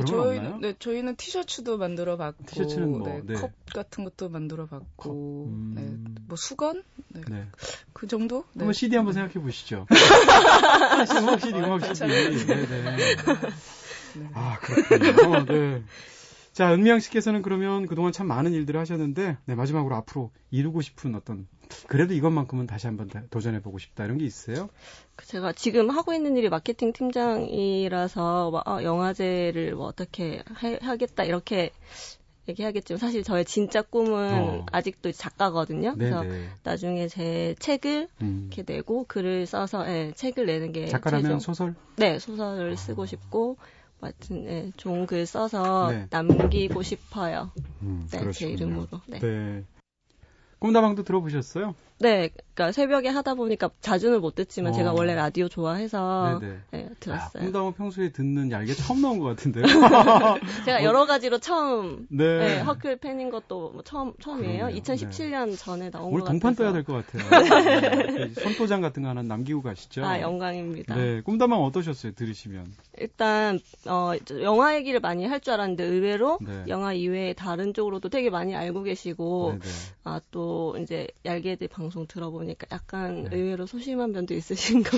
없나요? 0.03 0.05
저희는 0.05 0.61
네, 0.61 0.75
저희는 0.79 1.15
티셔츠도 1.15 1.77
만들어 1.77 2.17
봤고 2.17 2.45
티셔츠는 2.45 2.91
뭐, 2.91 3.07
네, 3.07 3.21
네. 3.25 3.33
컵 3.33 3.51
같은 3.73 4.03
것도 4.03 4.29
만들어 4.29 4.65
봤고 4.65 4.85
컵, 4.95 5.11
음. 5.11 5.73
네, 5.75 6.21
뭐 6.27 6.35
수건 6.37 6.83
네, 7.09 7.21
네. 7.27 7.45
그 7.93 8.07
정도? 8.07 8.45
네. 8.53 8.59
한번 8.59 8.73
CD 8.73 8.95
한번 8.95 9.13
생각해 9.13 9.33
보시죠. 9.35 9.87
음악 11.19 11.41
CD, 11.41 11.59
음악 11.59 11.85
CD. 11.85 12.07
네, 12.07 12.65
네. 12.65 14.29
아, 14.33 14.57
그렇군요. 14.59 15.45
네. 15.45 15.83
자, 16.57 16.73
은미양 16.73 16.99
씨께서는 16.99 17.43
그러면 17.43 17.85
그동안 17.85 18.11
참 18.11 18.25
많은 18.25 18.51
일들을 18.51 18.79
하셨는데, 18.79 19.37
네, 19.45 19.53
마지막으로 19.53 19.95
앞으로 19.95 20.31
이루고 20.49 20.81
싶은 20.81 21.13
어떤, 21.13 21.47
그래도 21.85 22.15
이것만큼은 22.15 22.65
다시 22.65 22.87
한번 22.87 23.09
다- 23.09 23.21
도전해보고 23.29 23.77
싶다, 23.77 24.05
이런 24.05 24.17
게 24.17 24.25
있어요? 24.25 24.67
그 25.15 25.27
제가 25.27 25.53
지금 25.53 25.91
하고 25.91 26.15
있는 26.15 26.35
일이 26.35 26.49
마케팅 26.49 26.93
팀장이라서 26.93 28.49
뭐, 28.49 28.63
아, 28.65 28.81
영화제를 28.81 29.75
뭐 29.75 29.85
어떻게 29.85 30.41
해, 30.63 30.79
하겠다 30.81 31.25
이렇게 31.25 31.69
얘기하겠지만 32.49 32.97
사실 32.97 33.21
저의 33.21 33.45
진짜 33.45 33.83
꿈은 33.83 34.33
어. 34.33 34.65
아직도 34.71 35.11
작가거든요. 35.11 35.93
그래서 35.93 36.23
네네. 36.23 36.47
나중에 36.63 37.07
제 37.07 37.53
책을 37.59 38.07
음. 38.23 38.49
이렇게 38.51 38.63
내고 38.73 39.03
글을 39.07 39.45
써서 39.45 39.87
예, 39.87 40.11
책을 40.15 40.47
내는 40.47 40.71
게 40.71 40.87
작가라면 40.87 41.23
최종- 41.23 41.39
소설? 41.39 41.75
네 41.97 42.17
소설을 42.17 42.77
쓰고 42.77 43.05
싶고 43.05 43.57
뭐 43.99 44.09
하여튼 44.09 44.45
예, 44.47 44.71
좋은 44.77 45.05
글 45.05 45.25
써서 45.25 45.91
네. 45.91 46.07
남기고 46.09 46.83
싶어요. 46.83 47.51
음, 47.81 48.03
네, 48.03 48.09
제 48.09 48.19
그러시군요. 48.19 48.53
이름으로. 48.55 48.87
네. 49.07 49.19
네. 49.19 49.63
꿈다방도 50.59 51.03
들어보셨어요? 51.03 51.75
네, 51.99 52.29
그러니까 52.53 52.71
새벽에 52.73 53.09
하다 53.09 53.33
보니까 53.33 53.71
자주는 53.81 54.21
못 54.21 54.35
듣지만 54.35 54.71
어. 54.71 54.75
제가 54.75 54.93
원래 54.93 55.15
라디오 55.15 55.47
좋아해서. 55.49 56.39
네, 56.41 56.59
아, 56.71 56.89
들었어요. 56.99 57.43
꿈다방 57.43 57.73
평소에 57.73 58.11
듣는 58.11 58.51
얄개 58.51 58.73
처음 58.75 59.01
나온 59.01 59.17
것 59.17 59.25
같은데요? 59.25 59.63
제가 60.65 60.83
여러 60.83 61.07
가지로 61.07 61.39
처음 61.39 62.05
네. 62.09 62.37
네, 62.37 62.59
허클 62.61 62.97
팬인 62.97 63.31
것도 63.31 63.71
뭐 63.71 63.81
처음 63.83 64.13
처음이에요. 64.21 64.65
그럼요. 64.67 64.79
2017년 64.79 65.57
전에 65.57 65.89
나온 65.89 66.09
오늘 66.13 66.19
것 66.21 66.27
동판 66.27 66.53
같아서. 66.55 66.63
떠야 66.63 66.73
될 66.73 66.83
것 66.83 67.05
같아요. 67.07 68.05
네. 68.15 68.29
손도장 68.41 68.81
같은 68.81 69.01
거 69.01 69.09
하나 69.09 69.23
남기고 69.23 69.63
가시죠. 69.63 70.05
아, 70.05 70.21
영광입니다. 70.21 70.95
네, 70.95 71.21
꿈다방 71.21 71.63
어떠셨어요? 71.63 72.11
들으시면. 72.13 72.73
일단 72.99 73.59
어저 73.87 74.41
영화 74.43 74.75
얘기를 74.75 74.99
많이 74.99 75.25
할 75.25 75.37
줄 75.39 75.53
알았는데 75.53 75.83
의외로 75.83 76.37
네. 76.41 76.63
영화 76.67 76.93
이외에 76.93 77.33
다른 77.33 77.73
쪽으로도 77.73 78.09
되게 78.09 78.29
많이 78.31 78.55
알고 78.55 78.81
계시고 78.83 79.51
네네. 79.61 79.73
아또 80.03 80.46
이제 80.81 81.07
얄개들 81.25 81.67
방송 81.67 82.07
들어보니까 82.07 82.67
약간 82.71 83.23
네. 83.25 83.35
의외로 83.37 83.65
소심한 83.65 84.11
면도 84.11 84.33
있으신 84.33 84.83
것 84.83 84.91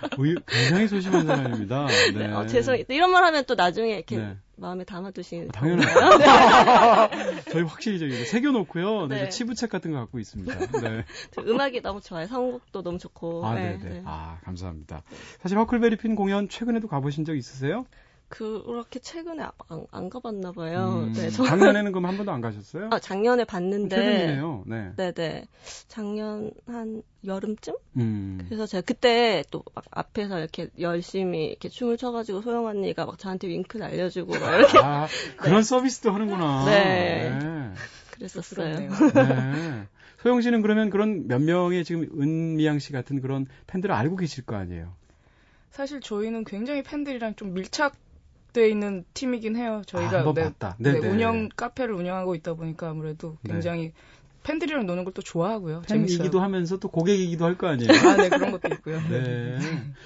같고 0.00 0.26
의- 0.26 0.36
굉장히 0.46 0.88
소심한 0.88 1.26
사람입니다. 1.26 1.86
네. 2.14 2.32
어, 2.32 2.46
죄송 2.46 2.76
이런 2.88 3.10
말 3.10 3.24
하면 3.24 3.44
또 3.46 3.54
나중에 3.54 3.94
이렇게 3.94 4.16
네. 4.16 4.36
마음에 4.56 4.84
담아두시는 4.84 5.48
당연하죠. 5.48 6.00
저희 7.50 7.62
확실히 7.62 7.98
저기 7.98 8.12
새겨놓고요. 8.24 9.06
네. 9.06 9.14
네. 9.16 9.24
저 9.24 9.28
치부책 9.30 9.70
같은 9.70 9.92
거 9.92 9.98
갖고 9.98 10.18
있습니다. 10.18 10.54
네. 10.82 11.04
저 11.30 11.42
음악이 11.42 11.80
너무 11.80 12.00
좋아요. 12.00 12.26
선곡도 12.26 12.82
너무 12.82 12.98
좋고. 12.98 13.46
아, 13.46 13.54
네, 13.54 13.78
네네. 13.78 13.94
네. 13.94 14.02
아, 14.04 14.38
감사합니다. 14.44 15.02
사실 15.40 15.56
허클베리 15.58 15.96
핀 15.96 16.14
공연 16.14 16.48
최근에도 16.48 16.88
가보신 16.88 17.24
적 17.24 17.36
있으세요? 17.36 17.86
그렇게 18.30 19.00
최근에 19.00 19.42
안, 19.42 19.86
안 19.90 20.08
가봤나 20.08 20.52
봐요. 20.52 21.02
음, 21.08 21.12
네, 21.12 21.30
저, 21.30 21.44
작년에는 21.44 21.90
그럼 21.90 22.06
한 22.06 22.16
번도 22.16 22.30
안 22.30 22.40
가셨어요? 22.40 22.88
아, 22.92 23.00
작년에 23.00 23.44
봤는데. 23.44 23.96
최근이네요. 23.96 24.64
네. 24.66 24.92
네네. 24.96 25.46
작년 25.88 26.52
한 26.66 27.02
여름쯤? 27.24 27.74
음. 27.96 28.40
그래서 28.46 28.66
제가 28.66 28.82
그때 28.86 29.42
또 29.50 29.64
막 29.74 29.84
앞에서 29.90 30.38
이렇게 30.38 30.68
열심히 30.78 31.46
이렇게 31.46 31.68
춤을 31.68 31.96
춰가지고 31.96 32.40
소영 32.42 32.66
언니가 32.66 33.04
막 33.04 33.18
저한테 33.18 33.48
윙크 33.48 33.76
날려주고 33.78 34.38
막 34.38 34.54
이렇게 34.56 34.78
아, 34.78 35.08
그런 35.36 35.62
서비스도 35.64 36.12
하는구나. 36.12 36.64
네. 36.66 37.30
네. 37.36 37.72
그랬었어요. 38.12 38.76
네. 38.78 38.88
소영 40.22 40.40
씨는 40.40 40.62
그러면 40.62 40.90
그런 40.90 41.26
몇 41.26 41.42
명의 41.42 41.84
지금 41.84 42.02
은미양 42.20 42.78
씨 42.78 42.92
같은 42.92 43.20
그런 43.20 43.46
팬들을 43.66 43.92
알고 43.92 44.16
계실 44.16 44.44
거 44.46 44.54
아니에요? 44.54 44.92
사실 45.72 46.00
저희는 46.00 46.44
굉장히 46.44 46.82
팬들이랑 46.84 47.34
좀 47.36 47.54
밀착 47.54 47.94
돼 48.52 48.68
있는 48.68 49.04
팀이긴 49.14 49.56
해요. 49.56 49.82
저희가 49.86 50.20
아, 50.20 50.34
네. 50.78 50.92
네. 50.92 50.98
운영 51.08 51.48
카페를 51.48 51.94
운영하고 51.94 52.34
있다 52.34 52.54
보니까 52.54 52.90
아무래도 52.90 53.36
네. 53.42 53.52
굉장히 53.52 53.92
팬들이랑 54.42 54.86
노는 54.86 55.04
걸 55.04 55.12
또 55.12 55.22
좋아하고요. 55.22 55.82
팬이기도 55.82 56.40
하면서 56.40 56.78
또 56.78 56.88
고객이기도 56.88 57.44
할 57.44 57.56
거 57.56 57.66
아니에요? 57.68 57.88
아, 58.08 58.16
네 58.16 58.28
그런 58.30 58.52
것도 58.52 58.68
있고요. 58.74 59.00
네. 59.08 59.58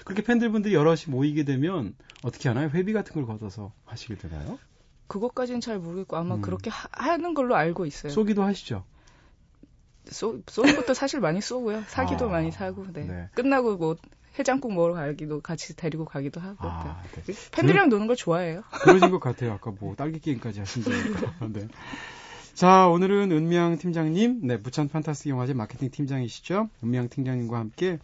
그렇게 0.04 0.22
팬들분들이 0.22 0.74
여럿이 0.74 1.02
모이게 1.08 1.44
되면 1.44 1.94
어떻게 2.22 2.48
하나요? 2.48 2.68
회비 2.70 2.92
같은 2.92 3.12
걸 3.14 3.26
걷어서 3.26 3.72
하시게 3.84 4.16
되나요? 4.16 4.58
그것까지는 5.06 5.60
잘 5.60 5.78
모르겠고 5.78 6.16
아마 6.16 6.36
음. 6.36 6.40
그렇게 6.40 6.70
하, 6.70 7.16
는 7.16 7.34
걸로 7.34 7.54
알고 7.54 7.86
있어요. 7.86 8.10
쏘기도 8.10 8.42
하시죠? 8.42 8.84
쏘, 10.06 10.40
쏘는 10.48 10.76
것도 10.76 10.94
사실 10.94 11.20
많이 11.20 11.40
쏘고요. 11.40 11.84
사기도 11.86 12.26
아, 12.26 12.32
많이 12.32 12.50
사고. 12.50 12.84
네. 12.92 13.04
네. 13.04 13.28
끝나고 13.34 13.76
뭐 13.76 13.96
해장국 14.38 14.72
먹으러 14.74 14.94
가기도 14.94 15.40
같이 15.40 15.76
데리고 15.76 16.04
가기도 16.04 16.40
하고. 16.40 16.56
아, 16.68 17.02
네. 17.24 17.32
네. 17.32 17.34
팬들이랑 17.52 17.88
노는 17.88 18.06
걸 18.06 18.16
좋아해요. 18.16 18.62
그러신 18.82 19.10
것 19.10 19.20
같아요. 19.20 19.52
아까 19.52 19.70
뭐 19.78 19.94
딸기 19.94 20.18
게임까지 20.20 20.60
하신다니까. 20.60 21.34
네. 21.52 21.68
자, 22.54 22.86
오늘은 22.88 23.32
은미양 23.32 23.78
팀장님, 23.78 24.40
네, 24.46 24.58
부천 24.58 24.88
판타스틱 24.88 25.30
영화제 25.30 25.54
마케팅 25.54 25.90
팀장이시죠? 25.90 26.68
은미양 26.82 27.08
팀장님과 27.08 27.58
함께 27.58 27.98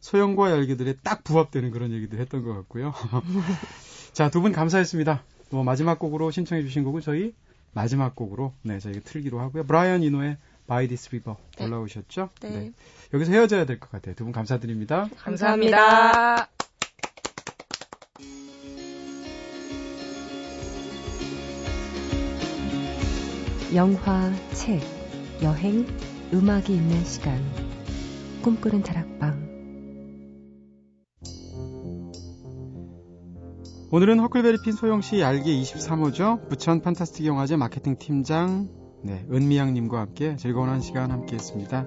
소영과 0.00 0.50
열기들에 0.52 0.94
딱 1.02 1.24
부합되는 1.24 1.70
그런 1.72 1.90
얘기들 1.92 2.20
했던 2.20 2.44
것 2.44 2.54
같고요. 2.54 2.94
자, 4.12 4.30
두 4.30 4.40
분 4.40 4.52
감사했습니다. 4.52 5.22
뭐 5.50 5.64
마지막 5.64 5.98
곡으로 5.98 6.30
신청해 6.30 6.62
주신 6.62 6.84
곡은 6.84 7.00
저희 7.00 7.34
마지막 7.72 8.14
곡으로 8.14 8.52
네, 8.62 8.78
저희가 8.78 9.00
틀기로 9.04 9.40
하고요. 9.40 9.64
브라이언 9.64 10.02
이노의 10.02 10.36
By 10.66 10.86
This 10.88 11.08
River 11.08 11.36
네. 11.58 11.64
올라오셨죠? 11.66 12.30
네. 12.42 12.72
여기서 13.12 13.32
헤어져야 13.32 13.64
될 13.64 13.78
것 13.80 13.90
같아요. 13.90 14.14
두 14.14 14.24
분 14.24 14.32
감사드립니다. 14.32 15.08
감사합니다. 15.16 16.48
영화, 23.74 24.32
책, 24.54 24.80
여행, 25.42 25.86
음악이 26.32 26.74
있는 26.74 27.04
시간. 27.04 27.38
꿈꾸는 28.42 28.82
다락방. 28.82 29.48
오늘은 33.90 34.20
허클베리핀 34.20 34.72
소영 34.74 35.00
씨 35.00 35.20
얄개 35.20 35.50
23호죠. 35.50 36.48
부천 36.48 36.82
판타스틱 36.82 37.26
영화제 37.26 37.56
마케팅 37.56 37.96
팀장 37.98 38.68
네, 39.02 39.26
은미양님과 39.30 40.00
함께 40.00 40.36
즐거운 40.36 40.68
한 40.68 40.80
시간 40.80 41.10
함께 41.10 41.34
했습니다. 41.34 41.86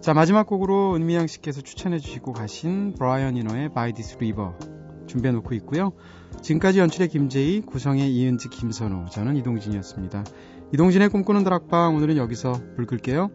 자, 0.00 0.14
마지막 0.14 0.46
곡으로 0.46 0.94
은미양 0.96 1.26
씨께서 1.26 1.60
추천해 1.62 1.98
주시고 1.98 2.32
가신 2.32 2.94
브라이언 2.94 3.36
이너의 3.36 3.70
By 3.72 3.92
This 3.92 4.16
River 4.16 4.52
준비해 5.06 5.32
놓고 5.32 5.54
있고요. 5.56 5.92
지금까지 6.42 6.78
연출의 6.78 7.08
김재희, 7.08 7.60
구성의 7.62 8.14
이은지, 8.14 8.48
김선우, 8.48 9.06
저는 9.10 9.36
이동진이었습니다. 9.36 10.24
이동진의 10.72 11.08
꿈꾸는 11.08 11.44
다락방 11.44 11.96
오늘은 11.96 12.16
여기서 12.16 12.52
불 12.76 12.86
끌게요. 12.86 13.30